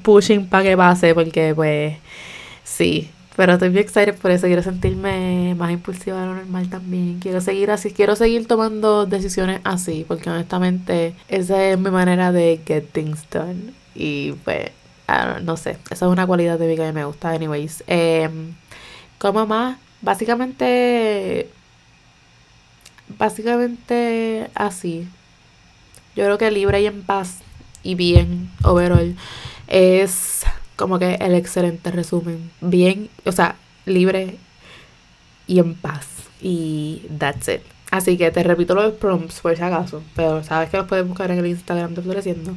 pushing 0.03 0.47
para 0.49 0.65
que 0.65 0.77
pase 0.77 1.15
porque 1.15 1.53
pues 1.55 1.97
sí, 2.63 3.11
pero 3.37 3.55
estoy 3.55 3.71
bien 3.71 3.85
excited 3.85 4.15
por 4.15 4.31
eso. 4.31 4.47
Quiero 4.47 4.63
sentirme 4.63 5.55
más 5.57 5.73
impulsiva 5.73 6.21
de 6.21 6.27
lo 6.27 6.35
normal 6.37 6.69
también. 6.71 7.19
Quiero 7.21 7.41
seguir 7.41 7.71
así. 7.71 7.91
Quiero 7.91 8.15
seguir 8.15 8.47
tomando 8.47 9.07
decisiones 9.07 9.61
así. 9.65 10.05
Porque 10.07 10.31
honestamente, 10.31 11.15
esa 11.29 11.65
es 11.65 11.79
mi 11.79 11.91
manera 11.91 12.31
de 12.31 12.61
get 12.65 12.93
things 12.93 13.29
done. 13.31 13.75
Y 13.95 14.33
pues, 14.45 14.71
no 15.43 15.57
sé. 15.57 15.79
Esa 15.91 16.07
es 16.07 16.13
una 16.13 16.27
cualidad 16.27 16.59
de 16.59 16.69
mí 16.69 16.77
que 16.77 16.93
me 16.93 17.05
gusta. 17.05 17.31
Anyways. 17.31 17.83
Eh, 17.89 18.31
como 19.19 19.47
más, 19.47 19.79
básicamente. 20.05 21.49
Básicamente 23.19 24.51
así. 24.55 25.09
Yo 26.17 26.25
creo 26.25 26.38
que 26.38 26.51
libre 26.51 26.81
y 26.81 26.87
en 26.87 27.03
paz 27.03 27.38
y 27.83 27.97
bien 27.97 28.51
overall 28.62 29.17
es 29.67 30.45
como 30.77 30.99
que 30.99 31.14
el 31.17 31.35
excelente 31.35 31.90
resumen. 31.90 32.51
Bien, 32.61 33.11
o 33.25 33.33
sea, 33.33 33.57
libre 33.87 34.38
y 35.47 35.59
en 35.59 35.75
paz. 35.75 36.07
Y 36.40 37.03
that's 37.19 37.49
it. 37.49 37.61
Así 37.90 38.17
que 38.17 38.31
te 38.31 38.43
repito 38.43 38.75
los 38.75 38.95
prompts 38.95 39.40
por 39.40 39.57
si 39.57 39.62
acaso, 39.62 40.03
pero 40.17 40.43
sabes 40.43 40.71
que 40.71 40.77
los 40.79 40.87
puedes 40.87 41.07
buscar 41.07 41.31
en 41.31 41.38
el 41.38 41.47
Instagram 41.47 41.95
de 41.95 42.03
Floreciendo. 42.03 42.55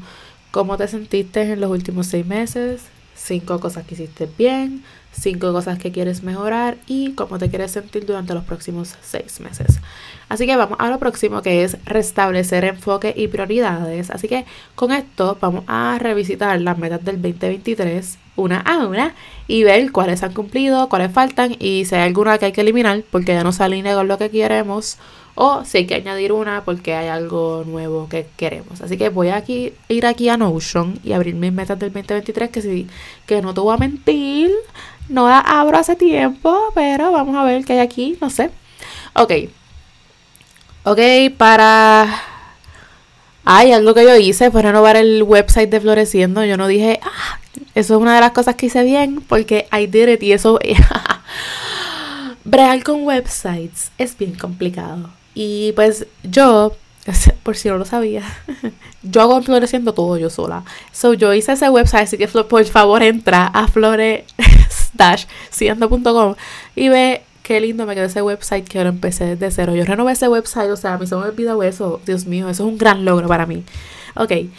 ¿Cómo 0.51 0.77
te 0.77 0.87
sentiste 0.87 1.41
en 1.41 1.61
los 1.61 1.69
últimos 1.69 2.07
seis 2.07 2.25
meses? 2.25 2.83
Cinco 3.17 3.59
cosas 3.59 3.85
que 3.85 3.95
hiciste 3.95 4.29
bien, 4.37 4.83
cinco 5.11 5.51
cosas 5.51 5.79
que 5.79 5.91
quieres 5.91 6.23
mejorar 6.23 6.77
y 6.85 7.13
cómo 7.13 7.39
te 7.39 7.49
quieres 7.49 7.71
sentir 7.71 8.05
durante 8.05 8.33
los 8.33 8.43
próximos 8.43 8.95
seis 9.01 9.39
meses. 9.39 9.79
Así 10.29 10.45
que 10.45 10.55
vamos 10.55 10.77
a 10.79 10.89
lo 10.89 10.99
próximo 10.99 11.41
que 11.41 11.63
es 11.63 11.77
restablecer 11.85 12.63
enfoque 12.63 13.13
y 13.17 13.27
prioridades. 13.27 14.11
Así 14.11 14.27
que 14.27 14.45
con 14.75 14.91
esto 14.91 15.37
vamos 15.41 15.63
a 15.67 15.97
revisitar 15.99 16.61
las 16.61 16.77
metas 16.77 17.03
del 17.03 17.21
2023 17.21 18.17
una 18.35 18.59
a 18.59 18.85
una 18.85 19.15
y 19.47 19.63
ver 19.63 19.91
cuáles 19.91 20.23
han 20.23 20.33
cumplido, 20.33 20.87
cuáles 20.89 21.11
faltan 21.11 21.55
y 21.59 21.85
si 21.85 21.95
hay 21.95 22.03
alguna 22.03 22.37
que 22.37 22.45
hay 22.45 22.51
que 22.51 22.61
eliminar 22.61 23.03
porque 23.09 23.33
ya 23.33 23.43
no 23.43 23.51
se 23.51 23.63
alinea 23.63 23.95
con 23.95 24.07
lo 24.07 24.17
que 24.17 24.29
queremos 24.29 24.97
o 25.39 25.63
si 25.65 25.77
hay 25.77 25.85
que 25.85 25.93
añadir 25.93 26.31
una 26.31 26.65
porque 26.65 26.95
hay 26.95 27.09
algo 27.09 27.63
nuevo 27.63 28.09
que 28.09 28.25
queremos. 28.37 28.81
Así 28.81 28.97
que 28.97 29.09
voy 29.09 29.29
a 29.29 29.35
aquí, 29.35 29.71
ir 29.87 30.07
aquí 30.07 30.29
a 30.29 30.35
Notion 30.35 30.99
y 31.03 31.13
abrir 31.13 31.35
mis 31.35 31.53
metas 31.53 31.77
del 31.77 31.93
2023 31.93 32.49
que 32.49 32.61
sí, 32.63 32.87
que 33.27 33.39
no 33.43 33.53
te 33.53 33.61
voy 33.61 33.75
a 33.75 33.77
mentir, 33.77 34.51
no 35.09 35.29
la 35.29 35.39
abro 35.39 35.77
hace 35.77 35.95
tiempo, 35.95 36.71
pero 36.73 37.11
vamos 37.11 37.35
a 37.35 37.43
ver 37.43 37.63
qué 37.65 37.73
hay 37.73 37.79
aquí, 37.79 38.17
no 38.19 38.31
sé. 38.31 38.49
Ok. 39.13 39.31
Ok, 40.83 40.99
para... 41.37 42.07
Hay 43.45 43.71
algo 43.71 43.93
que 43.93 44.03
yo 44.03 44.15
hice 44.15 44.49
fue 44.49 44.63
renovar 44.63 44.97
el 44.97 45.21
website 45.21 45.69
de 45.69 45.79
Floreciendo. 45.79 46.43
Yo 46.45 46.57
no 46.57 46.67
dije, 46.67 46.99
ah, 47.03 47.39
eso 47.75 47.95
es 47.95 48.01
una 48.01 48.15
de 48.15 48.21
las 48.21 48.31
cosas 48.31 48.55
que 48.55 48.65
hice 48.65 48.83
bien 48.83 49.21
porque 49.21 49.67
I 49.71 49.85
did 49.85 50.07
it 50.07 50.23
y 50.23 50.33
eso... 50.33 50.59
Bregar 52.43 52.81
con 52.81 53.03
websites 53.03 53.91
es 53.97 54.17
bien 54.17 54.33
complicado. 54.33 55.09
Y 55.39 55.71
pues 55.73 56.07
yo, 56.23 56.75
por 57.43 57.55
si 57.55 57.69
no 57.69 57.77
lo 57.77 57.85
sabía, 57.85 58.23
yo 59.03 59.21
hago 59.21 59.39
floreciendo 59.43 59.93
todo 59.93 60.17
yo 60.17 60.31
sola. 60.31 60.63
So 60.91 61.13
yo 61.13 61.31
hice 61.31 61.51
ese 61.51 61.69
website, 61.69 62.05
así 62.05 62.17
que 62.17 62.27
por 62.27 62.65
favor 62.65 63.03
entra 63.03 63.45
a 63.45 63.67
flore 63.67 64.25
y 66.75 66.89
ve 66.89 67.21
qué 67.43 67.61
lindo 67.61 67.85
me 67.85 67.93
quedó 67.93 68.05
ese 68.05 68.23
website 68.23 68.67
que 68.67 68.79
ahora 68.79 68.89
empecé 68.89 69.35
desde 69.35 69.51
cero. 69.51 69.75
Yo 69.75 69.85
renové 69.85 70.13
ese 70.13 70.27
website, 70.27 70.71
o 70.71 70.75
sea, 70.75 70.95
a 70.95 70.97
mí 70.97 71.05
se 71.05 71.15
me 71.15 71.21
olvidado 71.21 71.61
eso. 71.61 72.01
Dios 72.03 72.25
mío, 72.25 72.49
eso 72.49 72.63
es 72.63 72.71
un 72.71 72.79
gran 72.79 73.05
logro 73.05 73.27
para 73.27 73.45
mí. 73.45 73.63
Ok, 74.15 74.31
eh, 74.31 74.49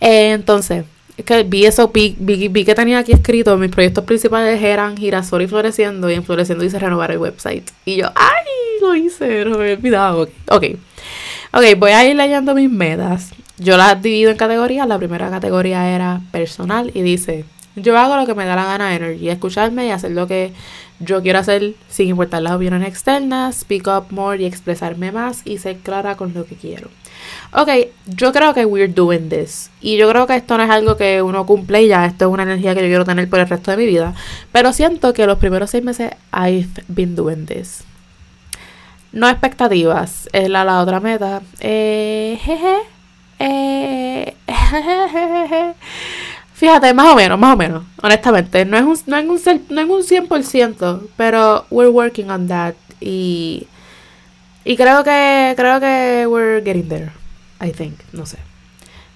entonces, 0.00 0.84
vi 1.46 1.64
eso, 1.64 1.88
vi, 1.88 2.14
vi, 2.18 2.64
que 2.66 2.74
tenía 2.74 2.98
aquí 2.98 3.12
escrito, 3.12 3.56
mis 3.56 3.70
proyectos 3.70 4.04
principales 4.04 4.62
eran 4.62 4.98
girasol 4.98 5.40
y 5.40 5.46
floreciendo, 5.46 6.10
y 6.10 6.14
en 6.14 6.24
floreciendo 6.24 6.62
hice 6.62 6.78
renovar 6.78 7.10
el 7.10 7.18
website. 7.18 7.70
Y 7.86 7.96
yo, 7.96 8.12
¡ay! 8.14 8.65
Lo 8.80 8.94
hice, 8.94 9.44
no 9.44 9.58
me 9.58 9.70
he 9.70 9.72
olvidado. 9.74 10.28
Ok. 10.50 10.64
Ok, 11.52 11.64
voy 11.78 11.92
a 11.92 12.04
ir 12.04 12.16
leyendo 12.16 12.54
mis 12.54 12.70
metas. 12.70 13.30
Yo 13.58 13.76
las 13.76 14.00
divido 14.02 14.30
en 14.30 14.36
categorías. 14.36 14.86
La 14.86 14.98
primera 14.98 15.30
categoría 15.30 15.94
era 15.94 16.20
personal 16.30 16.90
y 16.94 17.02
dice, 17.02 17.44
yo 17.76 17.96
hago 17.98 18.16
lo 18.16 18.26
que 18.26 18.34
me 18.34 18.44
da 18.44 18.56
la 18.56 18.64
gana 18.64 18.94
energy, 18.94 19.28
escucharme 19.28 19.86
y 19.86 19.90
hacer 19.90 20.10
lo 20.10 20.26
que 20.26 20.52
yo 20.98 21.22
quiero 21.22 21.38
hacer 21.38 21.74
sin 21.88 22.08
importar 22.08 22.42
las 22.42 22.54
opiniones 22.54 22.88
externas, 22.88 23.56
speak 23.56 23.86
up 23.86 24.06
more 24.10 24.42
y 24.42 24.46
expresarme 24.46 25.12
más 25.12 25.42
y 25.44 25.58
ser 25.58 25.76
clara 25.78 26.16
con 26.16 26.32
lo 26.32 26.46
que 26.46 26.56
quiero. 26.56 26.88
Ok, 27.52 27.68
yo 28.06 28.32
creo 28.32 28.54
que 28.54 28.64
we're 28.64 28.92
doing 28.92 29.28
this. 29.28 29.70
Y 29.80 29.96
yo 29.96 30.08
creo 30.08 30.26
que 30.26 30.36
esto 30.36 30.56
no 30.56 30.64
es 30.64 30.70
algo 30.70 30.96
que 30.96 31.22
uno 31.22 31.44
cumple 31.44 31.82
y 31.82 31.88
ya, 31.88 32.06
esto 32.06 32.26
es 32.26 32.30
una 32.30 32.44
energía 32.44 32.74
que 32.74 32.80
yo 32.80 32.88
quiero 32.88 33.04
tener 33.04 33.28
por 33.28 33.40
el 33.40 33.48
resto 33.48 33.70
de 33.70 33.76
mi 33.76 33.86
vida. 33.86 34.14
Pero 34.52 34.72
siento 34.72 35.12
que 35.12 35.26
los 35.26 35.38
primeros 35.38 35.70
seis 35.70 35.84
meses 35.84 36.12
I've 36.32 36.82
been 36.88 37.14
doing 37.14 37.46
this. 37.46 37.84
No 39.12 39.28
expectativas, 39.28 40.28
es 40.32 40.48
la, 40.48 40.64
la 40.64 40.80
otra 40.80 41.00
meta. 41.00 41.42
Eh, 41.60 42.38
jeje, 42.42 42.76
eh, 43.38 44.34
Fíjate, 46.54 46.94
más 46.94 47.12
o 47.12 47.16
menos, 47.16 47.38
más 47.38 47.54
o 47.54 47.56
menos, 47.56 47.84
honestamente. 48.02 48.64
No 48.64 48.78
es 48.78 48.82
un, 48.82 48.98
no 49.06 49.16
es 49.18 49.46
un, 49.46 49.66
no 49.68 49.80
es 49.80 49.88
un 49.88 50.26
100%, 50.28 51.08
pero 51.16 51.66
we're 51.70 51.90
working 51.90 52.30
on 52.30 52.48
that. 52.48 52.74
Y, 52.98 53.66
y 54.64 54.76
creo 54.76 55.04
que, 55.04 55.52
creo 55.54 55.78
que 55.80 56.26
we're 56.26 56.62
getting 56.64 56.88
there. 56.88 57.12
I 57.60 57.72
think, 57.72 58.00
no 58.12 58.24
sé. 58.24 58.38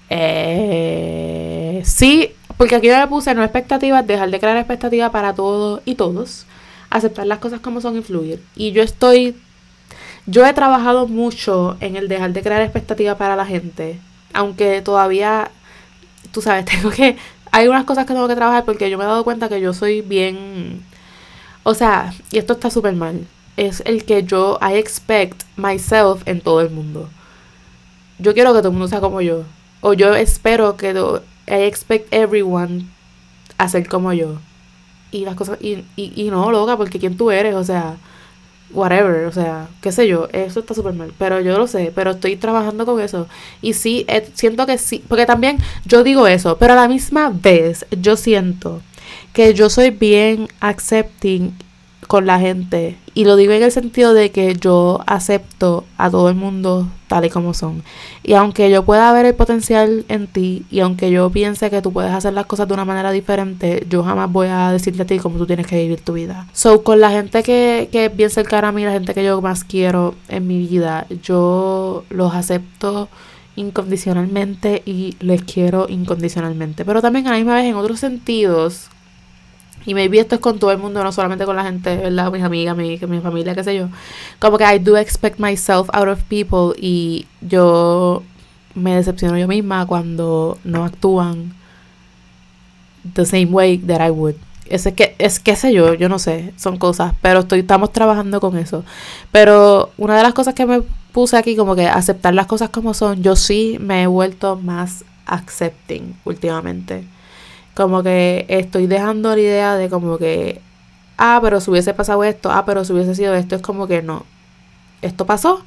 Eh, 0.09 1.81
sí, 1.83 2.31
porque 2.57 2.75
aquí 2.75 2.87
yo 2.87 2.97
me 2.97 3.07
puse 3.07 3.33
no 3.33 3.43
expectativas, 3.43 4.05
dejar 4.05 4.29
de 4.29 4.39
crear 4.39 4.57
expectativas 4.57 5.09
para 5.09 5.33
todos 5.33 5.81
y 5.85 5.95
todos. 5.95 6.45
Aceptar 6.91 7.25
las 7.25 7.39
cosas 7.39 7.59
como 7.61 7.81
son 7.81 7.97
y 7.97 8.03
fluir. 8.03 8.43
Y 8.55 8.71
yo 8.71 8.83
estoy. 8.83 9.35
Yo 10.31 10.45
he 10.45 10.53
trabajado 10.53 11.07
mucho 11.07 11.75
en 11.81 11.97
el 11.97 12.07
dejar 12.07 12.31
de 12.31 12.41
crear 12.41 12.61
expectativas 12.61 13.17
para 13.17 13.35
la 13.35 13.45
gente. 13.45 13.99
Aunque 14.33 14.81
todavía 14.81 15.51
tú 16.31 16.41
sabes, 16.41 16.65
tengo 16.71 16.89
que, 16.89 17.17
hay 17.51 17.67
unas 17.67 17.85
cosas 17.85 18.05
que 18.05 18.13
tengo 18.13 18.27
que 18.27 18.35
trabajar 18.35 18.65
porque 18.65 18.89
yo 18.89 18.97
me 18.97 19.03
he 19.03 19.07
dado 19.07 19.23
cuenta 19.23 19.49
que 19.49 19.61
yo 19.61 19.73
soy 19.73 20.01
bien, 20.01 20.83
o 21.63 21.73
sea, 21.73 22.13
y 22.31 22.37
esto 22.37 22.53
está 22.53 22.69
súper 22.69 22.95
mal, 22.95 23.27
es 23.57 23.83
el 23.85 24.05
que 24.05 24.23
yo, 24.23 24.57
I 24.61 24.75
expect 24.77 25.43
myself 25.57 26.25
en 26.25 26.41
todo 26.41 26.61
el 26.61 26.69
mundo. 26.69 27.09
Yo 28.19 28.33
quiero 28.33 28.53
que 28.53 28.59
todo 28.59 28.69
el 28.69 28.73
mundo 28.73 28.87
sea 28.87 29.01
como 29.01 29.21
yo. 29.21 29.43
O 29.81 29.93
yo 29.93 30.15
espero 30.15 30.77
que 30.77 30.91
I 31.47 31.63
expect 31.63 32.13
everyone 32.13 32.85
a 33.57 33.67
ser 33.67 33.87
como 33.87 34.13
yo. 34.13 34.37
Y 35.11 35.25
las 35.25 35.35
cosas, 35.35 35.57
y, 35.59 35.83
y, 35.95 36.13
y 36.15 36.29
no, 36.29 36.51
loca, 36.51 36.77
porque 36.77 36.99
quién 36.99 37.17
tú 37.17 37.31
eres, 37.31 37.55
o 37.55 37.63
sea, 37.63 37.97
whatever, 38.73 39.25
o 39.25 39.31
sea, 39.31 39.67
qué 39.81 39.91
sé 39.91 40.07
yo, 40.07 40.27
eso 40.33 40.59
está 40.61 40.73
súper 40.73 40.93
mal, 40.93 41.13
pero 41.17 41.39
yo 41.41 41.57
lo 41.57 41.67
sé, 41.67 41.91
pero 41.93 42.11
estoy 42.11 42.35
trabajando 42.35 42.85
con 42.85 42.99
eso. 42.99 43.27
Y 43.61 43.73
sí, 43.73 44.05
eh, 44.07 44.29
siento 44.33 44.65
que 44.65 44.77
sí, 44.77 45.03
porque 45.07 45.25
también 45.25 45.57
yo 45.85 46.03
digo 46.03 46.27
eso, 46.27 46.57
pero 46.57 46.73
a 46.73 46.75
la 46.75 46.87
misma 46.87 47.31
vez 47.33 47.85
yo 47.91 48.17
siento 48.17 48.81
que 49.33 49.53
yo 49.53 49.69
soy 49.69 49.91
bien 49.91 50.47
accepting 50.59 51.53
con 52.11 52.25
la 52.25 52.41
gente. 52.41 52.97
Y 53.13 53.23
lo 53.23 53.37
digo 53.37 53.53
en 53.53 53.63
el 53.63 53.71
sentido 53.71 54.13
de 54.13 54.31
que 54.31 54.57
yo 54.57 54.99
acepto 55.07 55.85
a 55.97 56.11
todo 56.11 56.27
el 56.27 56.35
mundo 56.35 56.89
tal 57.07 57.23
y 57.23 57.29
como 57.29 57.53
son. 57.53 57.83
Y 58.21 58.33
aunque 58.33 58.69
yo 58.69 58.83
pueda 58.83 59.13
ver 59.13 59.25
el 59.25 59.33
potencial 59.33 60.03
en 60.09 60.27
ti 60.27 60.65
y 60.69 60.81
aunque 60.81 61.09
yo 61.09 61.29
piense 61.29 61.69
que 61.69 61.81
tú 61.81 61.93
puedes 61.93 62.11
hacer 62.11 62.33
las 62.33 62.47
cosas 62.47 62.67
de 62.67 62.73
una 62.73 62.83
manera 62.83 63.11
diferente, 63.11 63.87
yo 63.89 64.03
jamás 64.03 64.29
voy 64.29 64.47
a 64.47 64.73
decirte 64.73 65.03
a 65.03 65.05
ti 65.05 65.19
cómo 65.19 65.37
tú 65.37 65.47
tienes 65.47 65.67
que 65.67 65.77
vivir 65.77 66.01
tu 66.01 66.11
vida. 66.11 66.49
So, 66.51 66.83
con 66.83 66.99
la 66.99 67.11
gente 67.11 67.43
que, 67.43 67.87
que 67.93 68.07
es 68.07 68.13
bien 68.17 68.29
cercana 68.29 68.67
a 68.67 68.71
mí, 68.73 68.83
la 68.83 68.91
gente 68.91 69.13
que 69.13 69.23
yo 69.23 69.41
más 69.41 69.63
quiero 69.63 70.13
en 70.27 70.47
mi 70.47 70.59
vida, 70.67 71.07
yo 71.23 72.03
los 72.09 72.35
acepto 72.35 73.07
incondicionalmente 73.55 74.83
y 74.85 75.15
les 75.21 75.43
quiero 75.43 75.87
incondicionalmente. 75.87 76.83
Pero 76.83 77.01
también 77.01 77.27
a 77.27 77.31
la 77.31 77.37
misma 77.37 77.55
vez 77.55 77.67
en 77.67 77.75
otros 77.75 78.01
sentidos 78.01 78.89
y 79.85 79.93
maybe 79.93 80.19
esto 80.19 80.35
es 80.35 80.41
con 80.41 80.59
todo 80.59 80.71
el 80.71 80.77
mundo, 80.77 81.03
no 81.03 81.11
solamente 81.11 81.45
con 81.45 81.55
la 81.55 81.63
gente, 81.63 81.97
¿verdad? 81.97 82.31
Mis 82.31 82.43
amigas, 82.43 82.77
mi, 82.77 82.97
mi 82.97 83.19
familia, 83.19 83.55
qué 83.55 83.63
sé 83.63 83.75
yo. 83.75 83.89
Como 84.39 84.57
que 84.57 84.63
I 84.63 84.79
do 84.79 84.97
expect 84.97 85.39
myself 85.39 85.89
out 85.93 86.07
of 86.07 86.21
people 86.23 86.73
y 86.79 87.25
yo 87.41 88.23
me 88.75 88.95
decepciono 88.95 89.37
yo 89.37 89.47
misma 89.47 89.85
cuando 89.85 90.57
no 90.63 90.85
actúan 90.85 91.53
the 93.13 93.25
same 93.25 93.47
way 93.47 93.77
that 93.77 94.05
I 94.05 94.11
would. 94.11 94.35
Es 94.65 94.87
que, 94.95 95.15
es 95.17 95.39
qué 95.39 95.55
sé 95.55 95.73
yo, 95.73 95.95
yo 95.95 96.07
no 96.07 96.17
sé, 96.17 96.53
son 96.55 96.77
cosas, 96.77 97.13
pero 97.21 97.41
estoy, 97.41 97.59
estamos 97.59 97.91
trabajando 97.91 98.39
con 98.39 98.57
eso. 98.57 98.85
Pero 99.31 99.91
una 99.97 100.15
de 100.15 100.23
las 100.23 100.33
cosas 100.33 100.53
que 100.53 100.65
me 100.65 100.81
puse 101.11 101.35
aquí, 101.35 101.57
como 101.57 101.75
que 101.75 101.87
aceptar 101.87 102.33
las 102.33 102.45
cosas 102.45 102.69
como 102.69 102.93
son, 102.93 103.21
yo 103.21 103.35
sí 103.35 103.77
me 103.81 104.03
he 104.03 104.07
vuelto 104.07 104.55
más 104.55 105.03
accepting 105.25 106.15
últimamente. 106.23 107.03
Como 107.81 108.03
que 108.03 108.45
estoy 108.47 108.85
dejando 108.85 109.35
la 109.35 109.41
idea 109.41 109.75
de 109.75 109.89
como 109.89 110.19
que, 110.19 110.61
ah, 111.17 111.39
pero 111.41 111.59
si 111.59 111.71
hubiese 111.71 111.95
pasado 111.95 112.23
esto, 112.23 112.51
ah, 112.51 112.63
pero 112.63 112.85
si 112.85 112.93
hubiese 112.93 113.15
sido 113.15 113.33
esto, 113.33 113.55
es 113.55 113.63
como 113.63 113.87
que 113.87 114.03
no. 114.03 114.23
Esto 115.01 115.25
pasó, 115.25 115.63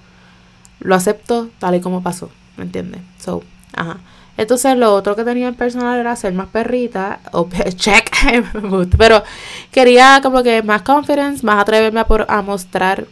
lo 0.78 0.94
acepto 0.94 1.48
tal 1.58 1.74
y 1.74 1.80
como 1.80 2.04
pasó, 2.04 2.30
¿me 2.56 2.62
entiendes? 2.62 3.00
So, 3.18 3.42
ajá. 3.74 3.98
Entonces 4.36 4.76
lo 4.76 4.94
otro 4.94 5.16
que 5.16 5.24
tenía 5.24 5.48
en 5.48 5.56
personal 5.56 5.98
era 5.98 6.14
ser 6.14 6.34
más 6.34 6.46
perrita, 6.46 7.18
o 7.32 7.48
check, 7.74 8.10
pero 8.96 9.24
quería 9.72 10.20
como 10.22 10.44
que 10.44 10.62
más 10.62 10.82
confidence, 10.82 11.44
más 11.44 11.60
atreverme 11.60 11.98
a, 11.98 12.06
por, 12.06 12.26
a 12.28 12.42
mostrar 12.42 13.06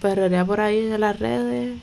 perrería 0.00 0.44
por 0.44 0.60
ahí 0.60 0.90
en 0.90 1.00
las 1.00 1.16
redes, 1.16 1.78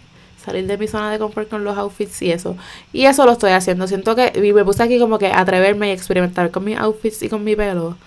salir 0.45 0.67
de 0.67 0.77
mi 0.77 0.87
zona 0.87 1.11
de 1.11 1.19
confort 1.19 1.49
con 1.49 1.63
los 1.63 1.77
outfits 1.77 2.21
y 2.21 2.31
eso. 2.31 2.55
Y 2.93 3.05
eso 3.05 3.25
lo 3.25 3.33
estoy 3.33 3.51
haciendo. 3.51 3.87
Siento 3.87 4.15
que 4.15 4.31
me 4.53 4.63
puse 4.63 4.83
aquí 4.83 4.99
como 4.99 5.17
que 5.17 5.27
atreverme 5.27 5.89
y 5.89 5.91
experimentar 5.91 6.51
con 6.51 6.63
mis 6.63 6.77
outfits 6.77 7.23
y 7.23 7.29
con 7.29 7.43
mi 7.43 7.55
pelo. 7.55 7.97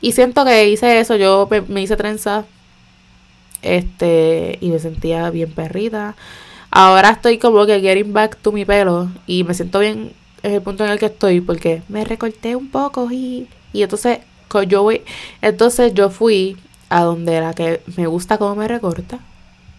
Y 0.00 0.12
siento 0.12 0.44
que 0.44 0.68
hice 0.68 0.98
eso. 1.00 1.16
Yo 1.16 1.48
me, 1.68 1.82
hice 1.82 1.96
trenza. 1.96 2.44
Este. 3.62 4.58
Y 4.60 4.70
me 4.70 4.78
sentía 4.78 5.30
bien 5.30 5.52
perrita. 5.52 6.16
Ahora 6.70 7.10
estoy 7.10 7.38
como 7.38 7.64
que 7.66 7.80
getting 7.80 8.12
back 8.12 8.36
to 8.36 8.52
mi 8.52 8.64
pelo. 8.64 9.08
Y 9.26 9.44
me 9.44 9.54
siento 9.54 9.78
bien 9.78 10.12
en 10.42 10.52
el 10.52 10.62
punto 10.62 10.84
en 10.84 10.90
el 10.90 10.98
que 10.98 11.06
estoy. 11.06 11.40
Porque 11.40 11.82
me 11.88 12.04
recorté 12.04 12.56
un 12.56 12.68
poco 12.70 13.10
y. 13.10 13.48
Y 13.72 13.82
entonces 13.82 14.18
yo 14.68 14.82
voy. 14.82 15.02
Entonces 15.42 15.94
yo 15.94 16.10
fui 16.10 16.56
a 16.88 17.02
donde 17.02 17.40
la 17.40 17.54
que 17.54 17.80
me 17.96 18.06
gusta 18.06 18.38
cómo 18.38 18.54
me 18.56 18.68
recorta. 18.68 19.20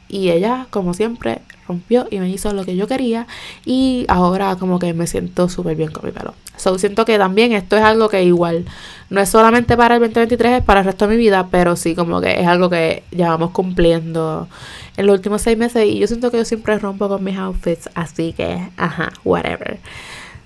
Y 0.07 0.29
ella, 0.29 0.67
como 0.69 0.93
siempre, 0.93 1.41
rompió 1.67 2.07
y 2.11 2.19
me 2.19 2.29
hizo 2.29 2.53
lo 2.53 2.63
que 2.63 2.75
yo 2.75 2.87
quería 2.87 3.27
y 3.65 4.05
ahora 4.07 4.55
como 4.55 4.79
que 4.79 4.93
me 4.93 5.07
siento 5.07 5.49
súper 5.49 5.75
bien 5.75 5.91
con 5.91 6.05
mi 6.05 6.11
pelo. 6.11 6.33
So, 6.57 6.77
siento 6.77 7.05
que 7.05 7.17
también 7.17 7.51
esto 7.51 7.75
es 7.75 7.83
algo 7.83 8.07
que 8.07 8.23
igual 8.23 8.65
no 9.09 9.19
es 9.19 9.29
solamente 9.29 9.75
para 9.75 9.95
el 9.95 10.01
2023, 10.01 10.59
es 10.59 10.63
para 10.63 10.81
el 10.81 10.85
resto 10.85 11.07
de 11.07 11.15
mi 11.15 11.19
vida, 11.19 11.47
pero 11.51 11.75
sí 11.75 11.95
como 11.95 12.21
que 12.21 12.39
es 12.39 12.47
algo 12.47 12.69
que 12.69 13.03
llevamos 13.11 13.51
cumpliendo 13.51 14.47
en 14.95 15.07
los 15.07 15.15
últimos 15.15 15.41
seis 15.41 15.57
meses 15.57 15.85
y 15.85 15.99
yo 15.99 16.07
siento 16.07 16.31
que 16.31 16.37
yo 16.37 16.45
siempre 16.45 16.77
rompo 16.79 17.09
con 17.09 17.23
mis 17.23 17.37
outfits, 17.37 17.89
así 17.95 18.33
que, 18.33 18.69
ajá, 18.77 19.11
whatever. 19.23 19.79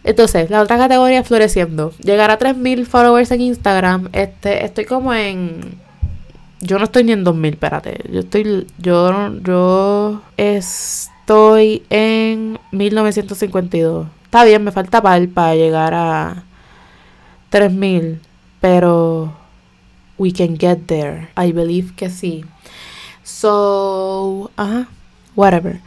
Entonces, 0.04 0.50
la 0.50 0.62
otra 0.62 0.78
categoría 0.78 1.20
es 1.20 1.28
floreciendo. 1.28 1.94
Llegar 2.00 2.32
a 2.32 2.38
3000 2.38 2.86
followers 2.86 3.32
en 3.32 3.42
Instagram, 3.42 4.10
este, 4.14 4.66
estoy 4.66 4.86
como 4.86 5.14
en 5.14 5.78
yo 6.62 6.78
no 6.78 6.86
estoy 6.86 7.04
ni 7.04 7.14
en 7.14 7.24
2000, 7.24 7.54
espérate. 7.54 8.02
Yo 8.12 8.20
estoy. 8.20 8.68
Yo. 8.78 9.34
Yo. 9.42 10.22
Estoy 10.38 11.84
en 11.90 12.60
1952. 12.72 14.08
Está 14.26 14.44
bien, 14.44 14.64
me 14.64 14.72
falta 14.72 15.02
par 15.02 15.28
para 15.30 15.56
llegar 15.56 15.94
a 15.94 16.44
3000. 17.50 18.22
Pero. 18.60 19.38
We 20.18 20.34
can 20.34 20.58
get 20.60 20.80
there. 20.88 21.30
I 21.38 21.54
believe 21.54 21.96
que 21.96 22.10
sí. 22.10 22.44
So. 23.24 24.52
Ajá. 24.58 24.88
Whatever. 25.36 25.80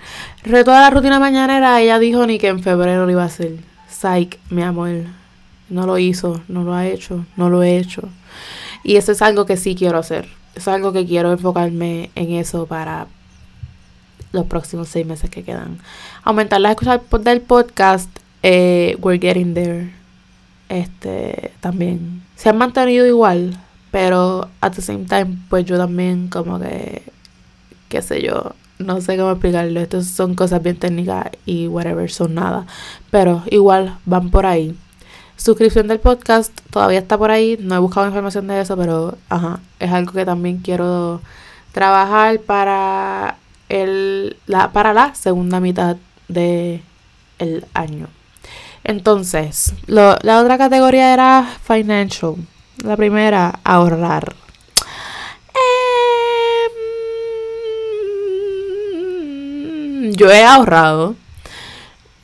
Reto 0.43 0.71
de 0.71 0.79
la 0.79 0.91
rutina 0.91 1.21
mañanera. 1.21 1.81
Ella 1.83 1.99
dijo 1.99 2.27
ni 2.27 2.39
que 2.39 2.49
en 2.49 2.63
febrero 2.63 3.05
lo 3.05 3.13
iba 3.13 3.25
a 3.25 3.27
hacer. 3.27 3.59
Psych, 3.91 4.39
mi 4.49 4.63
amor. 4.63 5.05
No 5.69 5.87
lo 5.87 5.99
hizo. 5.99 6.41
No 6.49 6.65
lo 6.65 6.73
ha 6.73 6.87
hecho. 6.87 7.27
No 7.37 7.51
lo 7.51 7.63
he 7.63 7.77
hecho. 7.77 8.09
Y 8.85 8.97
eso 8.97 9.13
es 9.13 9.21
algo 9.21 9.45
que 9.45 9.59
sí 9.59 9.75
quiero 9.75 9.99
hacer 9.99 10.42
es 10.55 10.69
algo 10.69 10.93
que 10.93 11.07
quiero 11.07 11.33
enfocarme 11.33 12.11
en 12.15 12.33
eso 12.33 12.67
para 12.67 13.07
los 14.33 14.47
próximos 14.47 14.89
seis 14.89 15.07
meses 15.07 15.31
que 15.31 15.43
quedan. 15.43 15.79
Aumentar 16.25 16.61
las 16.61 16.73
escuchas 16.73 17.01
del 17.21 17.41
podcast, 17.41 18.09
eh, 18.43 18.97
we're 19.01 19.21
getting 19.21 19.55
there. 19.55 19.93
Este, 20.69 21.53
también. 21.61 22.23
Se 22.35 22.49
han 22.49 22.57
mantenido 22.57 23.07
igual, 23.07 23.59
pero 23.91 24.49
at 24.61 24.73
the 24.73 24.83
same 24.83 25.05
time, 25.05 25.37
pues 25.51 25.67
yo 25.67 25.77
también 25.77 26.29
como 26.29 26.59
que, 26.59 27.03
qué 27.89 28.01
sé 28.01 28.23
yo, 28.23 28.55
no 28.79 29.01
sé 29.01 29.17
cómo 29.17 29.33
explicarlo. 29.33 29.81
Estas 29.81 30.07
son 30.07 30.35
cosas 30.35 30.63
bien 30.63 30.77
técnicas 30.77 31.31
y 31.45 31.67
whatever, 31.69 32.11
son 32.11 32.35
nada. 32.35 32.67
Pero 33.11 33.43
igual 33.51 33.99
van 34.07 34.31
por 34.31 34.47
ahí 34.47 34.75
suscripción 35.43 35.89
del 35.89 35.99
podcast 35.99 36.53
todavía 36.71 37.01
está 37.01 37.19
por 37.19 37.31
ahí. 37.31 37.59
No 37.61 37.75
he 37.75 37.79
buscado 37.79 38.07
información 38.07 38.47
de 38.47 38.61
eso, 38.61 38.77
pero 38.77 39.19
ajá, 39.29 39.61
es 39.81 39.91
algo 39.91 40.13
que 40.13 40.25
también 40.25 40.59
quiero 40.59 41.21
trabajar 41.73 42.39
para 42.41 43.37
el 43.69 44.37
la 44.47 44.73
para 44.73 44.93
la 44.93 45.15
segunda 45.15 45.59
mitad 45.61 45.97
de 46.29 46.83
el 47.39 47.67
año. 47.75 48.09
Entonces, 48.85 49.75
la 49.87 50.41
otra 50.41 50.59
categoría 50.59 51.13
era 51.13 51.47
financial. 51.65 52.37
La 52.85 52.97
primera, 52.97 53.61
ahorrar. 53.65 54.35
Em, 60.03 60.13
yo 60.13 60.31
he 60.31 60.43
ahorrado. 60.45 61.15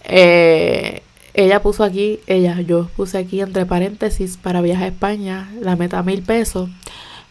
Eh, 0.04 1.02
ella 1.38 1.62
puso 1.62 1.84
aquí, 1.84 2.18
ella, 2.26 2.60
yo 2.62 2.88
puse 2.96 3.16
aquí 3.16 3.40
entre 3.40 3.64
paréntesis 3.64 4.36
para 4.36 4.60
viajar 4.60 4.86
a 4.86 4.88
España, 4.88 5.48
la 5.60 5.76
meta 5.76 6.02
mil 6.02 6.22
pesos. 6.22 6.68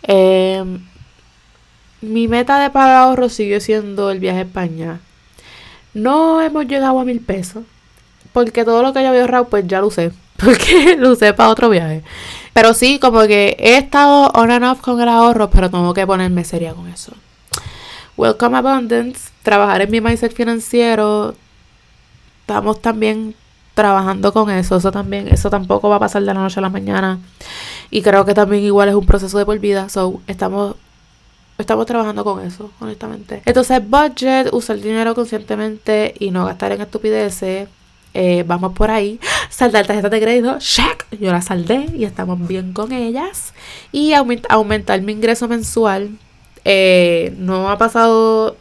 Em, 0.01 0.79
mi 1.99 2.29
meta 2.29 2.57
de 2.61 2.69
pagar 2.69 2.95
ahorro 2.95 3.27
sigue 3.27 3.59
siendo 3.59 4.09
el 4.09 4.19
viaje 4.19 4.39
a 4.39 4.41
España. 4.43 5.01
No 5.93 6.41
hemos 6.41 6.67
llegado 6.67 6.97
a 6.97 7.03
mil 7.03 7.19
pesos. 7.19 7.65
Porque 8.31 8.63
todo 8.63 8.81
lo 8.81 8.93
que 8.93 9.01
yo 9.01 9.09
había 9.09 9.21
ahorrado, 9.21 9.49
pues 9.49 9.67
ya 9.67 9.81
lo 9.81 9.87
usé. 9.87 10.13
Porque 10.37 10.95
lo 10.97 11.11
usé 11.11 11.33
para 11.33 11.49
otro 11.49 11.69
viaje. 11.69 12.01
Pero 12.53 12.73
sí, 12.73 12.99
como 12.99 13.27
que 13.27 13.57
he 13.59 13.75
estado 13.75 14.31
on 14.35 14.51
and 14.51 14.63
off 14.63 14.79
con 14.79 15.01
el 15.01 15.09
ahorro, 15.09 15.49
pero 15.49 15.69
tengo 15.69 15.93
que 15.93 16.07
ponerme 16.07 16.45
seria 16.45 16.73
con 16.73 16.87
eso. 16.87 17.11
Welcome 18.15 18.57
Abundance, 18.57 19.31
trabajar 19.43 19.81
en 19.81 19.91
mi 19.91 19.99
mindset 19.99 20.33
financiero. 20.33 21.35
Estamos 22.41 22.81
también 22.81 23.35
trabajando 23.77 24.33
con 24.33 24.49
eso. 24.49 24.75
Eso 24.75 24.91
también, 24.91 25.29
eso 25.29 25.49
tampoco 25.49 25.87
va 25.87 25.95
a 25.95 25.99
pasar 25.99 26.21
de 26.21 26.25
la 26.25 26.33
noche 26.33 26.59
a 26.59 26.61
la 26.61 26.69
mañana. 26.69 27.19
Y 27.89 28.01
creo 28.01 28.25
que 28.25 28.33
también 28.33 28.63
igual 28.63 28.89
es 28.89 28.95
un 28.95 29.05
proceso 29.05 29.37
de 29.37 29.45
por 29.45 29.57
vida. 29.59 29.87
So, 29.87 30.19
estamos 30.27 30.75
Estamos 31.57 31.87
trabajando 31.87 32.23
con 32.23 32.45
eso, 32.45 32.69
honestamente. 32.79 33.41
Entonces, 33.43 33.81
budget, 33.83 34.53
usar 34.53 34.79
dinero 34.79 35.15
conscientemente 35.15 36.13
y 36.19 36.29
no 36.29 36.45
gastar 36.45 36.71
en 36.71 36.81
estupideces. 36.81 37.67
Eh, 38.13 38.43
vamos 38.45 38.73
por 38.73 38.91
ahí. 38.91 39.19
Saldar 39.49 39.87
tarjetas 39.87 40.11
de 40.11 40.21
crédito. 40.21 40.57
Check. 40.59 41.07
Yo 41.19 41.31
las 41.31 41.45
saldé 41.45 41.87
y 41.95 42.05
estamos 42.05 42.47
bien 42.47 42.73
con 42.73 42.91
ellas. 42.91 43.53
Y 43.91 44.13
aumentar 44.13 45.01
mi 45.01 45.13
ingreso 45.13 45.47
mensual. 45.47 46.11
Eh, 46.63 47.33
no 47.39 47.71
ha 47.71 47.77
pasado 47.79 48.55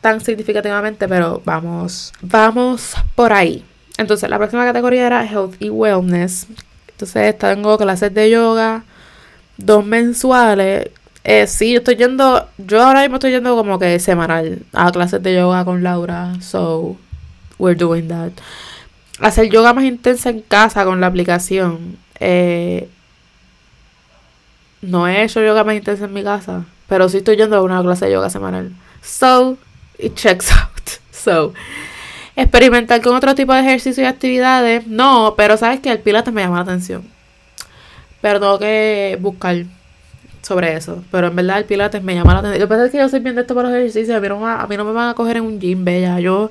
tan 0.00 0.22
significativamente, 0.22 1.08
pero 1.08 1.42
vamos, 1.44 2.12
vamos 2.22 2.94
por 3.14 3.34
ahí. 3.34 3.64
Entonces, 4.00 4.28
la 4.28 4.38
próxima 4.38 4.64
categoría 4.64 5.06
era 5.06 5.24
Health 5.24 5.54
y 5.60 5.70
Wellness. 5.70 6.46
Entonces, 6.88 7.38
tengo 7.38 7.78
clases 7.78 8.12
de 8.12 8.30
yoga, 8.30 8.84
dos 9.56 9.84
mensuales. 9.84 10.90
Eh, 11.22 11.46
sí, 11.46 11.72
yo 11.72 11.78
estoy 11.78 11.96
yendo, 11.96 12.48
yo 12.58 12.82
ahora 12.82 13.02
mismo 13.02 13.16
estoy 13.16 13.32
yendo 13.32 13.54
como 13.56 13.78
que 13.78 13.98
semanal 14.00 14.62
a 14.72 14.90
clases 14.90 15.22
de 15.22 15.34
yoga 15.34 15.64
con 15.64 15.82
Laura. 15.82 16.34
So, 16.40 16.96
we're 17.58 17.76
doing 17.78 18.08
that 18.08 18.32
hacer 19.20 19.50
yoga 19.50 19.72
más 19.72 19.84
intensa 19.84 20.30
en 20.30 20.40
casa 20.40 20.84
con 20.84 21.00
la 21.00 21.06
aplicación. 21.06 21.98
Eh, 22.18 22.88
no 24.82 25.06
he 25.06 25.22
hecho 25.22 25.42
yoga 25.42 25.64
más 25.64 25.74
intensa 25.74 26.06
en 26.06 26.12
mi 26.12 26.22
casa, 26.22 26.64
pero 26.88 27.08
sí 27.08 27.18
estoy 27.18 27.36
yendo 27.36 27.56
a 27.56 27.62
una 27.62 27.82
clase 27.82 28.06
de 28.06 28.12
yoga 28.12 28.30
semanal. 28.30 28.72
So, 29.02 29.58
it 29.98 30.14
checks 30.14 30.50
out. 30.52 31.00
So, 31.12 31.52
experimentar 32.36 33.00
con 33.02 33.14
otro 33.14 33.34
tipo 33.34 33.52
de 33.52 33.60
ejercicio 33.60 34.02
y 34.02 34.06
actividades, 34.06 34.86
no, 34.86 35.34
pero 35.36 35.56
sabes 35.56 35.80
que 35.80 35.90
el 35.90 36.00
pilates 36.00 36.32
me 36.32 36.42
llama 36.42 36.56
la 36.56 36.62
atención. 36.62 37.02
Pero 38.20 38.40
tengo 38.40 38.58
que 38.58 39.18
buscar 39.20 39.64
sobre 40.42 40.74
eso. 40.74 41.02
Pero 41.10 41.28
en 41.28 41.36
verdad 41.36 41.58
el 41.58 41.64
pilates 41.64 42.02
me 42.02 42.14
llama 42.14 42.34
la 42.34 42.40
atención. 42.40 42.60
Lo 42.60 42.66
que 42.66 42.68
pasa 42.68 42.86
es 42.86 42.92
que 42.92 42.98
yo 42.98 43.08
soy 43.08 43.20
bien 43.20 43.34
de 43.34 43.42
esto 43.42 43.54
para 43.54 43.68
los 43.68 43.78
ejercicios. 43.78 44.16
A 44.16 44.20
mí, 44.20 44.28
no, 44.28 44.46
a 44.46 44.66
mí 44.66 44.76
no 44.76 44.84
me 44.84 44.92
van 44.92 45.10
a 45.10 45.14
coger 45.14 45.38
en 45.38 45.44
un 45.44 45.60
gym, 45.60 45.84
bella. 45.84 46.20
Yo 46.20 46.50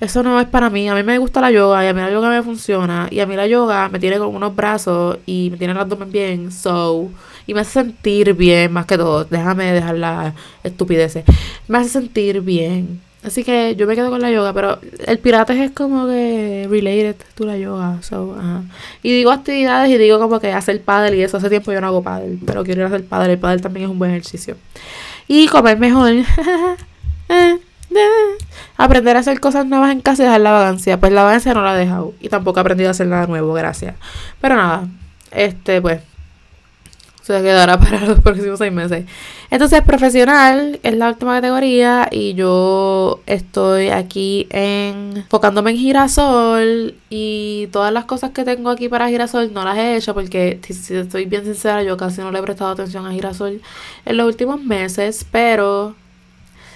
eso 0.00 0.22
no 0.22 0.40
es 0.40 0.46
para 0.46 0.68
mí. 0.70 0.88
A 0.88 0.94
mí 0.94 1.02
me 1.02 1.18
gusta 1.18 1.40
la 1.40 1.50
yoga 1.50 1.84
y 1.84 1.88
a 1.88 1.94
mí 1.94 2.00
la 2.00 2.10
yoga 2.10 2.28
me 2.28 2.42
funciona. 2.42 3.08
Y 3.10 3.20
a 3.20 3.26
mí 3.26 3.36
la 3.36 3.46
yoga 3.46 3.88
me 3.88 3.98
tiene 3.98 4.18
con 4.18 4.34
unos 4.34 4.54
brazos 4.54 5.18
y 5.26 5.48
me 5.50 5.56
tiene 5.56 5.72
el 5.72 5.78
abdomen 5.78 6.10
bien. 6.12 6.52
So, 6.52 7.10
y 7.46 7.54
me 7.54 7.60
hace 7.60 7.72
sentir 7.72 8.34
bien 8.34 8.72
más 8.72 8.86
que 8.86 8.96
todo. 8.96 9.24
Déjame 9.24 9.72
dejar 9.72 9.96
la 9.96 10.34
estupideces. 10.64 11.24
Me 11.68 11.78
hace 11.78 11.88
sentir 11.90 12.40
bien. 12.40 13.05
Así 13.22 13.42
que 13.42 13.74
yo 13.76 13.86
me 13.86 13.96
quedo 13.96 14.10
con 14.10 14.20
la 14.20 14.30
yoga, 14.30 14.52
pero 14.52 14.78
el 15.06 15.18
pilates 15.18 15.58
es 15.58 15.70
como 15.72 16.06
que 16.06 16.68
related 16.70 17.16
to 17.34 17.44
la 17.44 17.56
yoga. 17.56 18.00
So, 18.02 18.36
Y 19.02 19.10
digo 19.10 19.32
actividades 19.32 19.90
y 19.90 19.98
digo 19.98 20.20
como 20.20 20.38
que 20.38 20.52
hacer 20.52 20.80
paddle 20.82 21.16
y 21.16 21.22
eso. 21.22 21.38
Hace 21.38 21.48
tiempo 21.48 21.72
yo 21.72 21.80
no 21.80 21.88
hago 21.88 22.02
paddle, 22.02 22.38
pero 22.46 22.62
quiero 22.62 22.82
ir 22.82 22.84
a 22.84 22.88
hacer 22.88 23.04
paddle. 23.04 23.32
El 23.32 23.38
paddle 23.38 23.60
también 23.60 23.86
es 23.86 23.90
un 23.90 23.98
buen 23.98 24.12
ejercicio. 24.12 24.56
Y 25.26 25.48
comer 25.48 25.78
mejor. 25.78 26.12
Aprender 28.76 29.16
a 29.16 29.20
hacer 29.20 29.40
cosas 29.40 29.66
nuevas 29.66 29.90
en 29.90 30.00
casa 30.02 30.22
y 30.22 30.26
dejar 30.26 30.42
la 30.42 30.52
vagancia. 30.52 31.00
Pues 31.00 31.12
la 31.12 31.24
vagancia 31.24 31.52
no 31.52 31.62
la 31.62 31.74
he 31.74 31.78
dejado. 31.78 32.14
Y 32.20 32.28
tampoco 32.28 32.60
he 32.60 32.62
aprendido 32.62 32.90
a 32.90 32.92
hacer 32.92 33.08
nada 33.08 33.26
nuevo, 33.26 33.52
gracias. 33.54 33.96
Pero 34.40 34.54
nada, 34.54 34.86
este 35.32 35.82
pues 35.82 36.00
se 37.26 37.42
quedará 37.42 37.78
para 37.80 38.00
los 38.00 38.20
próximos 38.20 38.58
seis 38.58 38.72
meses. 38.72 39.04
Entonces, 39.50 39.82
profesional 39.82 40.78
es 40.82 40.96
la 40.96 41.08
última 41.08 41.34
categoría 41.34 42.08
y 42.10 42.34
yo 42.34 43.20
estoy 43.26 43.88
aquí 43.88 44.46
en, 44.50 45.16
enfocándome 45.16 45.72
en 45.72 45.76
girasol 45.78 46.94
y 47.10 47.68
todas 47.72 47.92
las 47.92 48.04
cosas 48.04 48.30
que 48.30 48.44
tengo 48.44 48.70
aquí 48.70 48.88
para 48.88 49.08
girasol 49.08 49.52
no 49.52 49.64
las 49.64 49.76
he 49.76 49.96
hecho 49.96 50.14
porque, 50.14 50.60
si 50.68 50.94
estoy 50.94 51.24
bien 51.24 51.44
sincera, 51.44 51.82
yo 51.82 51.96
casi 51.96 52.20
no 52.20 52.30
le 52.30 52.38
he 52.38 52.42
prestado 52.42 52.70
atención 52.70 53.06
a 53.06 53.12
girasol 53.12 53.60
en 54.04 54.16
los 54.16 54.26
últimos 54.26 54.62
meses, 54.62 55.26
pero 55.30 55.96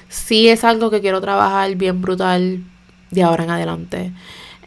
sí 0.09 0.49
es 0.49 0.65
algo 0.65 0.91
que 0.91 1.01
quiero 1.01 1.21
trabajar 1.21 1.75
bien 1.77 2.01
brutal 2.03 2.61
de 3.11 3.23
ahora 3.23 3.45
en 3.45 3.51
adelante. 3.51 4.13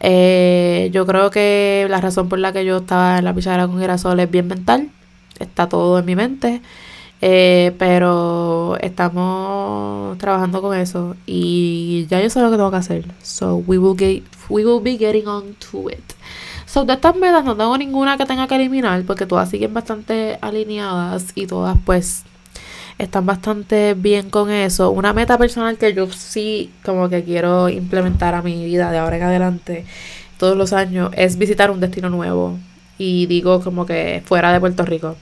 Eh, 0.00 0.90
yo 0.92 1.06
creo 1.06 1.30
que 1.30 1.86
la 1.90 2.00
razón 2.00 2.28
por 2.28 2.38
la 2.38 2.52
que 2.52 2.64
yo 2.64 2.78
estaba 2.78 3.18
en 3.18 3.24
la 3.24 3.34
pichadera 3.34 3.66
con 3.66 3.78
girasol 3.78 4.18
es 4.20 4.30
bien 4.30 4.48
mental. 4.48 4.90
Está 5.38 5.68
todo 5.68 5.98
en 5.98 6.04
mi 6.04 6.16
mente. 6.16 6.62
Eh, 7.26 7.74
pero 7.78 8.76
estamos 8.80 10.18
trabajando 10.18 10.60
con 10.60 10.76
eso 10.76 11.16
y 11.24 12.06
ya 12.10 12.20
yo 12.20 12.28
sé 12.28 12.40
lo 12.40 12.50
que 12.50 12.56
tengo 12.56 12.70
que 12.70 12.76
hacer. 12.76 13.06
So 13.22 13.56
we 13.66 13.78
will 13.78 13.96
get 13.96 14.24
we 14.50 14.64
will 14.64 14.82
be 14.82 14.98
getting 14.98 15.26
on 15.26 15.54
to 15.70 15.88
it. 15.90 16.04
So 16.66 16.84
de 16.84 16.94
estas 16.94 17.16
metas 17.16 17.44
no 17.44 17.56
tengo 17.56 17.78
ninguna 17.78 18.18
que 18.18 18.26
tenga 18.26 18.46
que 18.46 18.56
eliminar 18.56 19.04
porque 19.04 19.26
todas 19.26 19.48
siguen 19.48 19.72
bastante 19.72 20.38
alineadas 20.42 21.28
y 21.34 21.46
todas 21.46 21.78
pues 21.86 22.24
están 22.98 23.26
bastante 23.26 23.94
bien 23.94 24.28
con 24.28 24.50
eso. 24.50 24.90
Una 24.90 25.12
meta 25.12 25.38
personal 25.38 25.78
que 25.78 25.94
yo 25.94 26.10
sí 26.10 26.72
como 26.84 27.08
que 27.08 27.24
quiero 27.24 27.68
implementar 27.68 28.34
a 28.34 28.42
mi 28.42 28.64
vida 28.64 28.90
de 28.90 28.98
ahora 28.98 29.16
en 29.16 29.22
adelante 29.22 29.86
todos 30.36 30.56
los 30.56 30.72
años 30.72 31.10
es 31.16 31.38
visitar 31.38 31.70
un 31.70 31.80
destino 31.80 32.10
nuevo. 32.10 32.58
Y 32.98 33.26
digo 33.26 33.60
como 33.60 33.86
que 33.86 34.22
fuera 34.24 34.52
de 34.52 34.60
Puerto 34.60 34.84
Rico. 34.84 35.16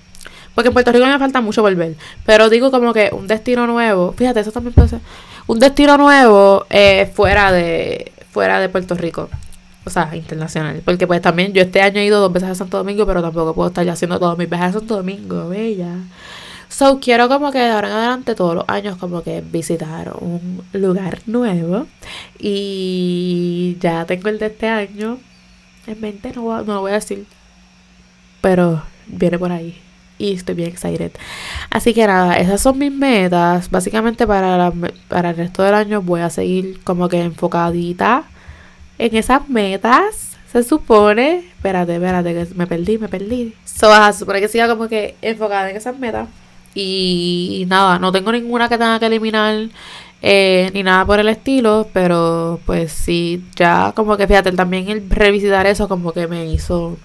Porque 0.55 0.69
en 0.69 0.75
Puerto 0.75 0.93
Rico 0.93 1.07
me 1.07 1.19
falta 1.19 1.41
mucho 1.41 1.63
volver. 1.63 1.97
Pero 2.27 2.51
digo 2.51 2.71
como 2.71 2.93
que 2.93 3.11
un 3.13 3.27
destino 3.27 3.67
nuevo. 3.67 4.13
Fíjate, 4.13 4.41
eso 4.41 4.53
también 4.53 4.75
puede 4.75 4.89
ser. 4.89 5.01
Un 5.47 5.59
destino 5.59 5.97
nuevo 5.97 6.67
eh, 6.71 7.11
fuera 7.15 7.51
de 7.53 8.13
fuera 8.31 8.61
de 8.61 8.69
Puerto 8.69 8.95
Rico. 8.95 9.29
O 9.85 9.91
sea, 9.91 10.15
internacional. 10.15 10.81
Porque 10.85 11.07
pues 11.07 11.21
también 11.23 11.53
yo 11.53 11.63
este 11.63 11.81
año 11.83 12.01
he 12.01 12.05
ido 12.05 12.21
dos 12.21 12.33
veces 12.33 12.51
a 12.51 12.55
Santo 12.55 12.77
Domingo, 12.79 13.07
pero 13.07 13.23
tampoco 13.23 13.55
puedo 13.55 13.69
estar 13.69 13.85
ya 13.85 13.93
haciendo 13.93 14.19
todos 14.19 14.39
mis 14.39 14.49
viajes 14.49 14.69
a 14.69 14.79
Santo 14.79 14.97
Domingo, 14.97 15.49
bella. 15.49 15.97
So, 16.69 17.01
quiero 17.01 17.29
como 17.29 17.53
que 17.53 17.59
de 17.59 17.69
ahora 17.69 17.89
en 17.89 17.95
adelante 17.95 18.35
todos 18.35 18.55
los 18.55 18.65
años 18.69 18.97
como 18.97 19.23
que 19.23 19.43
visitar 19.43 20.13
un 20.21 20.63
lugar 20.73 21.21
nuevo. 21.27 21.87
Y 22.39 23.77
ya 23.81 24.07
tengo 24.07 24.29
el 24.29 24.39
de 24.39 24.47
este 24.47 24.69
año 24.69 25.19
en 25.87 26.01
mente, 26.01 26.33
no, 26.35 26.63
no 26.63 26.75
lo 26.75 26.81
voy 26.81 26.93
a 26.93 26.95
decir. 26.95 27.27
Pero 28.43 28.83
viene 29.07 29.39
por 29.39 29.51
ahí. 29.51 29.81
Y 30.19 30.35
estoy 30.35 30.55
bien 30.55 30.69
excited. 30.69 31.13
Así 31.71 31.95
que 31.95 32.07
nada, 32.07 32.37
esas 32.37 32.61
son 32.61 32.79
mis 32.79 32.93
metas. 32.93 33.71
Básicamente 33.71 34.27
para, 34.27 34.71
para 35.09 35.31
el 35.31 35.37
resto 35.37 35.63
del 35.63 35.75
año 35.75 36.03
voy 36.03 36.21
a 36.21 36.29
seguir 36.29 36.81
como 36.85 37.09
que 37.09 37.23
enfocadita 37.23 38.25
en 38.99 39.17
esas 39.17 39.49
metas. 39.49 40.37
Se 40.53 40.63
supone. 40.63 41.39
Espérate, 41.57 41.95
espérate, 41.95 42.35
que 42.35 42.55
me 42.55 42.67
perdí, 42.67 42.99
me 42.99 43.09
perdí. 43.09 43.55
So, 43.65 43.91
se 44.13 44.19
supone 44.19 44.41
que 44.41 44.49
siga 44.49 44.69
como 44.69 44.87
que 44.87 45.17
enfocada 45.23 45.71
en 45.71 45.77
esas 45.77 45.99
metas. 45.99 46.29
Y 46.75 47.65
nada, 47.69 47.99
no 47.99 48.13
tengo 48.13 48.33
ninguna 48.33 48.69
que 48.69 48.79
tenga 48.79 48.99
que 48.99 49.07
eliminar 49.07 49.69
eh, 50.23 50.71
ni 50.73 50.83
nada 50.83 51.05
por 51.05 51.19
el 51.19 51.29
estilo, 51.29 51.89
pero 51.93 52.61
pues 52.65 52.93
sí, 52.93 53.45
ya 53.57 53.93
como 53.95 54.17
que 54.17 54.27
fíjate, 54.27 54.53
también 54.53 54.89
el 54.89 55.11
revisitar 55.11 55.67
eso 55.67 55.89
como 55.89 56.13
que 56.13 56.29
me 56.29 56.47
hizo 56.47 56.97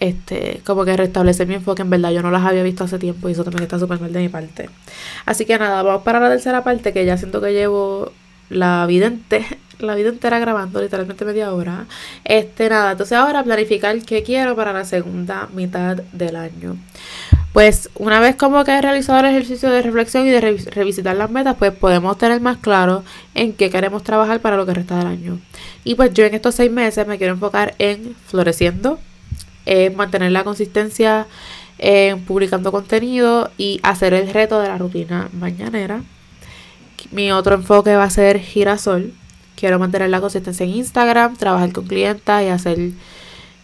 este, 0.00 0.62
como 0.64 0.84
que 0.84 0.96
restablecer 0.96 1.46
mi 1.46 1.54
enfoque, 1.54 1.82
en 1.82 1.90
verdad 1.90 2.10
yo 2.10 2.22
no 2.22 2.30
las 2.30 2.44
había 2.44 2.62
visto 2.62 2.84
hace 2.84 2.98
tiempo 2.98 3.28
y 3.28 3.32
eso 3.32 3.44
también 3.44 3.64
está 3.64 3.78
súper 3.78 4.00
mal 4.00 4.12
de 4.12 4.20
mi 4.20 4.28
parte. 4.28 4.70
Así 5.26 5.44
que 5.44 5.58
nada, 5.58 5.82
vamos 5.82 6.02
para 6.02 6.18
la 6.18 6.30
tercera 6.30 6.64
parte 6.64 6.92
que 6.92 7.04
ya 7.04 7.16
siento 7.16 7.40
que 7.40 7.52
llevo 7.52 8.10
la 8.48 8.86
vida 8.86 9.06
entera, 9.06 9.46
la 9.78 9.94
vida 9.94 10.08
entera 10.08 10.38
grabando, 10.38 10.80
literalmente 10.80 11.24
media 11.24 11.52
hora. 11.52 11.84
Este 12.24 12.68
nada, 12.70 12.92
entonces 12.92 13.16
ahora 13.16 13.44
planificar 13.44 14.00
qué 14.02 14.22
quiero 14.22 14.56
para 14.56 14.72
la 14.72 14.84
segunda 14.84 15.48
mitad 15.52 15.96
del 16.12 16.36
año. 16.36 16.76
Pues 17.52 17.90
una 17.96 18.20
vez 18.20 18.36
como 18.36 18.62
que 18.64 18.70
he 18.70 18.80
realizado 18.80 19.18
el 19.20 19.26
ejercicio 19.26 19.70
de 19.70 19.82
reflexión 19.82 20.24
y 20.26 20.30
de 20.30 20.40
revisitar 20.40 21.16
las 21.16 21.30
metas, 21.30 21.56
pues 21.58 21.72
podemos 21.72 22.16
tener 22.16 22.40
más 22.40 22.58
claro 22.58 23.02
en 23.34 23.52
qué 23.52 23.70
queremos 23.70 24.04
trabajar 24.04 24.40
para 24.40 24.56
lo 24.56 24.66
que 24.66 24.74
resta 24.74 24.96
del 24.98 25.08
año. 25.08 25.40
Y 25.82 25.96
pues 25.96 26.14
yo 26.14 26.24
en 26.24 26.34
estos 26.34 26.54
seis 26.54 26.70
meses 26.70 27.06
me 27.06 27.18
quiero 27.18 27.34
enfocar 27.34 27.74
en 27.78 28.14
floreciendo, 28.26 29.00
en 29.70 29.94
mantener 29.94 30.32
la 30.32 30.42
consistencia 30.42 31.28
en 31.78 32.24
publicando 32.24 32.72
contenido 32.72 33.50
y 33.56 33.78
hacer 33.84 34.12
el 34.14 34.28
reto 34.28 34.60
de 34.60 34.68
la 34.68 34.76
rutina 34.76 35.30
mañanera. 35.32 36.02
Mi 37.12 37.30
otro 37.30 37.54
enfoque 37.54 37.94
va 37.94 38.04
a 38.04 38.10
ser 38.10 38.40
girasol. 38.40 39.12
Quiero 39.54 39.78
mantener 39.78 40.10
la 40.10 40.20
consistencia 40.20 40.64
en 40.64 40.70
Instagram, 40.70 41.36
trabajar 41.36 41.72
con 41.72 41.86
clientas 41.86 42.42
y 42.42 42.48
hacer 42.48 42.90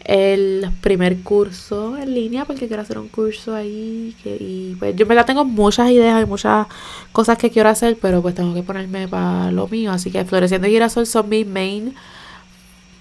el 0.05 0.71
primer 0.81 1.23
curso 1.23 1.97
en 1.97 2.15
línea 2.15 2.45
porque 2.45 2.69
quiero 2.69 2.83
hacer 2.83 2.99
un 2.99 3.09
curso 3.09 3.57
ahí 3.57 4.15
que, 4.23 4.37
y 4.39 4.77
pues 4.79 4.95
yo 4.95 5.05
me 5.07 5.17
la 5.17 5.25
tengo 5.25 5.45
muchas 5.45 5.91
ideas 5.91 6.23
y 6.23 6.27
muchas 6.27 6.69
cosas 7.11 7.37
que 7.39 7.51
quiero 7.51 7.69
hacer 7.69 7.99
pero 8.01 8.23
pues 8.23 8.37
tengo 8.37 8.55
que 8.55 8.63
ponerme 8.63 9.09
para 9.09 9.51
lo 9.51 9.67
mío 9.67 9.91
así 9.91 10.13
que 10.13 10.25
floreciendo 10.25 10.69
girasol 10.69 11.07
son 11.07 11.29
mis 11.29 11.45
main 11.45 11.93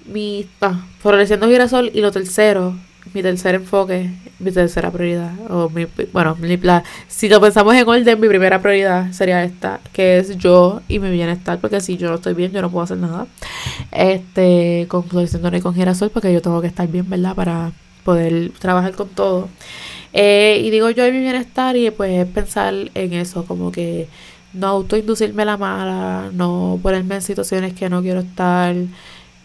mi 0.06 0.48
ah, 0.62 0.84
floreciendo 1.00 1.48
girasol 1.48 1.92
y 1.94 2.02
lo 2.02 2.12
tercero 2.12 2.76
mi 3.14 3.22
tercer 3.22 3.56
enfoque, 3.56 4.10
mi 4.40 4.52
tercera 4.52 4.92
prioridad, 4.92 5.32
o 5.50 5.70
mi, 5.70 5.88
bueno, 6.12 6.36
mi 6.40 6.60
si 7.08 7.30
lo 7.30 7.40
pensamos 7.40 7.76
en 7.76 7.88
orden, 7.88 8.20
mi 8.20 8.28
primera 8.28 8.62
prioridad 8.62 9.12
sería 9.12 9.44
esta, 9.44 9.80
que 9.94 10.18
es 10.18 10.38
yo 10.38 10.82
y 10.88 11.00
mi 11.00 11.10
bienestar, 11.12 11.60
porque 11.60 11.80
si 11.82 11.98
yo 11.98 12.10
no 12.10 12.16
estoy 12.16 12.34
bien, 12.34 12.52
yo 12.52 12.62
no 12.62 12.70
puedo 12.70 12.84
hacer 12.84 12.98
nada. 12.98 13.28
Este, 13.92 14.86
con 14.90 15.04
Floreciendo 15.04 15.56
y 15.56 15.62
con 15.62 15.76
Girasol, 15.76 16.10
porque 16.10 16.34
yo 16.34 16.42
tengo 16.42 16.62
que 16.62 16.68
estar 16.68 16.88
bien, 16.88 17.10
¿verdad? 17.10 17.36
Para 17.36 17.72
poder 18.04 18.52
trabajar 18.60 18.94
con 18.94 19.10
todo. 19.10 19.50
Eh, 20.14 20.62
y 20.64 20.70
digo 20.70 20.90
yo 20.90 21.06
y 21.08 21.12
mi 21.12 21.20
bienestar, 21.20 21.76
y 21.76 21.92
pues 21.92 22.26
pensar 22.28 22.74
en 22.94 23.14
eso, 23.14 23.46
como 23.46 23.72
que 23.72 24.08
no 24.54 24.68
autoinducirme 24.68 25.46
la 25.46 25.58
mala, 25.58 26.30
no 26.34 26.80
ponerme 26.82 27.16
en 27.16 27.22
situaciones 27.22 27.74
que 27.74 27.90
no 27.90 28.02
quiero 28.02 28.22
estar 28.22 28.76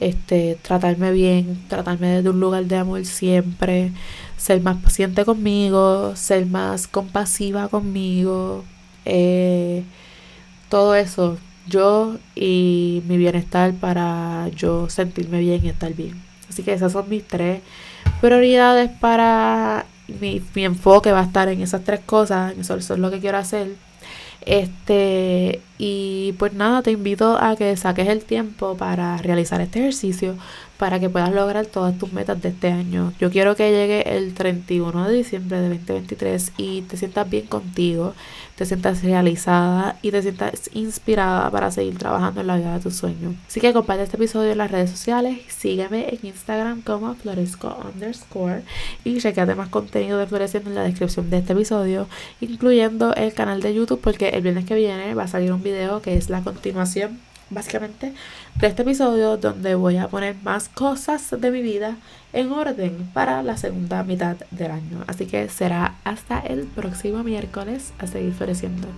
este, 0.01 0.59
tratarme 0.63 1.13
bien, 1.13 1.63
tratarme 1.69 2.09
desde 2.09 2.31
un 2.31 2.41
lugar 2.41 2.65
de 2.65 2.77
amor 2.77 3.05
siempre, 3.05 3.93
ser 4.37 4.61
más 4.63 4.79
paciente 4.79 5.25
conmigo, 5.25 6.17
ser 6.17 6.47
más 6.47 6.89
compasiva 6.89 7.69
conmigo, 7.69 8.65
eh, 9.05 9.85
todo 10.71 10.95
eso, 10.95 11.39
yo 11.67 12.17
y 12.35 13.03
mi 13.07 13.19
bienestar 13.19 13.75
para 13.75 14.49
yo 14.57 14.89
sentirme 14.89 15.41
bien 15.41 15.65
y 15.65 15.69
estar 15.69 15.93
bien. 15.95 16.23
Así 16.49 16.63
que 16.63 16.73
esas 16.73 16.93
son 16.93 17.09
mis 17.09 17.27
tres 17.27 17.61
prioridades 18.21 18.91
para 18.91 19.87
mi, 20.21 20.43
mi 20.55 20.65
enfoque 20.65 21.13
va 21.13 21.21
a 21.21 21.25
estar 21.25 21.49
en 21.49 21.61
esas 21.61 21.85
tres 21.85 22.01
cosas, 22.01 22.57
eso 22.59 22.77
es 22.77 22.89
lo 22.91 23.11
que 23.11 23.21
quiero 23.21 23.39
hacer. 23.39 23.75
Este, 24.47 25.61
y 25.83 26.35
pues 26.35 26.53
nada, 26.53 26.83
te 26.83 26.90
invito 26.90 27.38
a 27.40 27.57
que 27.57 27.75
saques 27.75 28.07
el 28.07 28.23
tiempo 28.23 28.77
para 28.77 29.16
realizar 29.16 29.62
este 29.62 29.79
ejercicio 29.79 30.37
para 30.81 30.99
que 30.99 31.11
puedas 31.11 31.31
lograr 31.31 31.66
todas 31.66 31.97
tus 31.99 32.11
metas 32.14 32.40
de 32.40 32.49
este 32.49 32.73
año. 32.73 33.12
Yo 33.21 33.31
quiero 33.31 33.55
que 33.55 33.71
llegue 33.71 34.16
el 34.16 34.33
31 34.33 35.09
de 35.09 35.14
diciembre 35.14 35.61
de 35.61 35.69
2023 35.69 36.53
y 36.57 36.81
te 36.83 36.97
sientas 36.97 37.29
bien 37.29 37.47
contigo, 37.47 38.14
te 38.57 38.64
sientas 38.64 39.03
realizada 39.03 39.99
y 40.01 40.11
te 40.11 40.23
sientas 40.23 40.71
inspirada 40.73 41.51
para 41.51 41.71
seguir 41.71 41.99
trabajando 41.99 42.40
en 42.40 42.47
la 42.47 42.57
vida 42.57 42.75
de 42.75 42.81
tus 42.81 42.97
sueños. 42.97 43.35
Así 43.47 43.61
que 43.61 43.75
comparte 43.75 44.05
este 44.05 44.16
episodio 44.16 44.53
en 44.53 44.59
las 44.59 44.71
redes 44.71 44.90
sociales, 44.90 45.40
sígueme 45.49 46.09
en 46.14 46.27
Instagram 46.27 46.81
como 46.81 47.14
floresco 47.14 47.77
underscore 47.93 48.62
y 49.05 49.19
chequeate 49.19 49.55
más 49.55 49.69
contenido 49.69 50.19
de 50.19 50.27
Floreciendo 50.27 50.71
en 50.71 50.77
la 50.77 50.83
descripción 50.85 51.29
de 51.29 51.38
este 51.38 51.53
episodio, 51.53 52.07
incluyendo 52.40 53.14
el 53.14 53.35
canal 53.35 53.61
de 53.61 53.75
YouTube 53.75 54.01
porque 54.01 54.31
el 54.31 54.40
viernes 54.40 54.64
que 54.64 54.77
viene 54.77 55.12
va 55.12 55.25
a 55.25 55.29
salir 55.29 55.53
un 55.53 55.62
video 55.70 56.02
que 56.02 56.16
es 56.16 56.30
la 56.30 56.42
continuación 56.42 57.18
básicamente 57.50 58.14
de 58.54 58.66
este 58.66 58.83
episodio 58.83 59.37
donde 59.37 59.74
voy 59.74 59.96
a 59.96 60.09
poner 60.09 60.37
más 60.42 60.68
cosas 60.68 61.35
de 61.37 61.50
mi 61.50 61.62
vida 61.62 61.96
en 62.33 62.52
orden 62.52 63.11
para 63.12 63.42
la 63.42 63.56
segunda 63.56 64.02
mitad 64.04 64.37
del 64.50 64.70
año. 64.70 65.04
Así 65.06 65.26
que 65.26 65.48
será 65.48 65.96
hasta 66.04 66.40
el 66.40 66.66
próximo 66.66 67.24
miércoles 67.24 67.92
a 67.98 68.06
seguir 68.06 68.33
floreciendo. 68.33 68.88